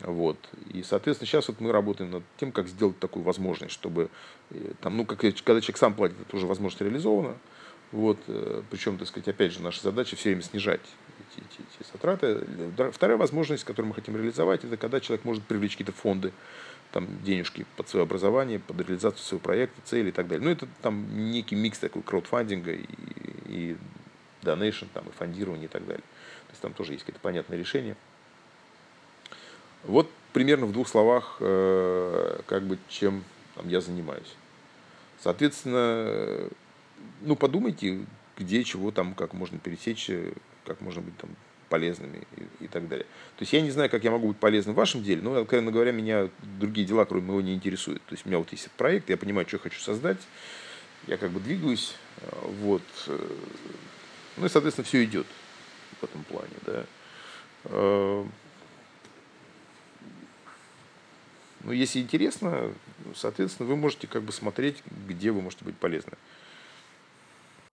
Вот. 0.00 0.38
И, 0.72 0.82
соответственно, 0.82 1.26
сейчас 1.26 1.48
вот 1.48 1.60
мы 1.60 1.72
работаем 1.72 2.10
над 2.10 2.22
тем, 2.36 2.52
как 2.52 2.68
сделать 2.68 2.98
такую 2.98 3.22
возможность, 3.22 3.74
чтобы, 3.74 4.10
э, 4.50 4.72
там, 4.80 4.96
ну, 4.96 5.04
как, 5.04 5.18
когда 5.20 5.60
человек 5.60 5.76
сам 5.76 5.94
платит, 5.94 6.16
это 6.20 6.36
уже 6.36 6.46
возможность 6.46 6.80
реализована. 6.80 7.36
Вот, 7.90 8.18
э, 8.26 8.62
причем, 8.70 8.98
так 8.98 9.08
сказать, 9.08 9.28
опять 9.28 9.52
же, 9.52 9.62
наша 9.62 9.82
задача 9.82 10.16
все 10.16 10.30
время 10.30 10.42
снижать 10.42 10.82
эти, 11.20 11.44
эти, 11.44 11.66
эти 11.80 11.90
затраты. 11.90 12.44
Вторая 12.92 13.16
возможность, 13.16 13.64
которую 13.64 13.88
мы 13.88 13.94
хотим 13.94 14.16
реализовать, 14.16 14.64
это 14.64 14.76
когда 14.76 15.00
человек 15.00 15.24
может 15.24 15.42
привлечь 15.44 15.72
какие-то 15.72 15.92
фонды, 15.92 16.32
там, 16.92 17.06
денежки 17.22 17.66
под 17.76 17.88
свое 17.88 18.04
образование, 18.04 18.58
под 18.58 18.80
реализацию 18.80 19.24
своего 19.24 19.42
проекта, 19.42 19.80
цели 19.84 20.08
и 20.08 20.12
так 20.12 20.28
далее. 20.28 20.44
Ну, 20.44 20.50
это 20.50 20.68
там 20.82 21.30
некий 21.30 21.54
микс 21.54 21.78
такой 21.78 22.02
краудфандинга 22.02 22.72
и, 22.72 22.86
и 23.46 23.76
донейшн, 24.42 24.86
там, 24.92 25.06
и 25.08 25.12
фондирование 25.12 25.66
и 25.66 25.68
так 25.68 25.86
далее. 25.86 26.02
То 26.46 26.52
есть 26.52 26.62
там 26.62 26.72
тоже 26.72 26.92
есть 26.92 27.04
какие-то 27.04 27.20
понятные 27.20 27.58
решения. 27.58 27.96
Вот 29.84 30.10
примерно 30.32 30.66
в 30.66 30.72
двух 30.72 30.88
словах, 30.88 31.36
э, 31.40 32.40
как 32.46 32.64
бы, 32.64 32.78
чем 32.88 33.24
там, 33.54 33.68
я 33.68 33.80
занимаюсь. 33.80 34.34
Соответственно, 35.20 36.48
ну, 37.20 37.36
подумайте, 37.36 38.04
где, 38.36 38.64
чего 38.64 38.90
там, 38.90 39.14
как 39.14 39.32
можно 39.34 39.58
пересечь, 39.58 40.10
как 40.64 40.80
можно 40.80 41.02
быть 41.02 41.16
там 41.16 41.30
полезными 41.68 42.26
и, 42.36 42.64
и 42.64 42.68
так 42.68 42.88
далее. 42.88 43.04
То 43.36 43.42
есть 43.42 43.52
я 43.52 43.60
не 43.60 43.70
знаю, 43.70 43.90
как 43.90 44.02
я 44.04 44.10
могу 44.10 44.28
быть 44.28 44.38
полезным 44.38 44.74
в 44.74 44.78
вашем 44.78 45.02
деле, 45.02 45.20
но, 45.20 45.34
откровенно 45.34 45.70
говоря, 45.70 45.92
меня 45.92 46.30
другие 46.58 46.86
дела, 46.86 47.04
кроме 47.04 47.26
моего, 47.26 47.40
не 47.40 47.54
интересуют. 47.54 48.02
То 48.04 48.14
есть 48.14 48.24
у 48.24 48.28
меня 48.28 48.38
вот 48.38 48.50
есть 48.52 48.70
проект, 48.72 49.10
я 49.10 49.16
понимаю, 49.16 49.46
что 49.46 49.56
я 49.56 49.62
хочу 49.62 49.80
создать, 49.80 50.18
я 51.06 51.16
как 51.18 51.30
бы 51.30 51.40
двигаюсь, 51.40 51.94
вот. 52.62 52.82
Ну 54.36 54.46
и, 54.46 54.48
соответственно, 54.48 54.86
все 54.86 55.04
идет 55.04 55.26
в 56.00 56.04
этом 56.04 56.24
плане, 56.24 56.54
да. 56.64 56.86
Ну, 61.64 61.72
если 61.72 61.98
интересно, 62.00 62.72
соответственно, 63.14 63.68
вы 63.68 63.76
можете 63.76 64.06
как 64.06 64.22
бы 64.22 64.32
смотреть, 64.32 64.82
где 65.06 65.32
вы 65.32 65.42
можете 65.42 65.64
быть 65.64 65.76
полезны. 65.76 66.12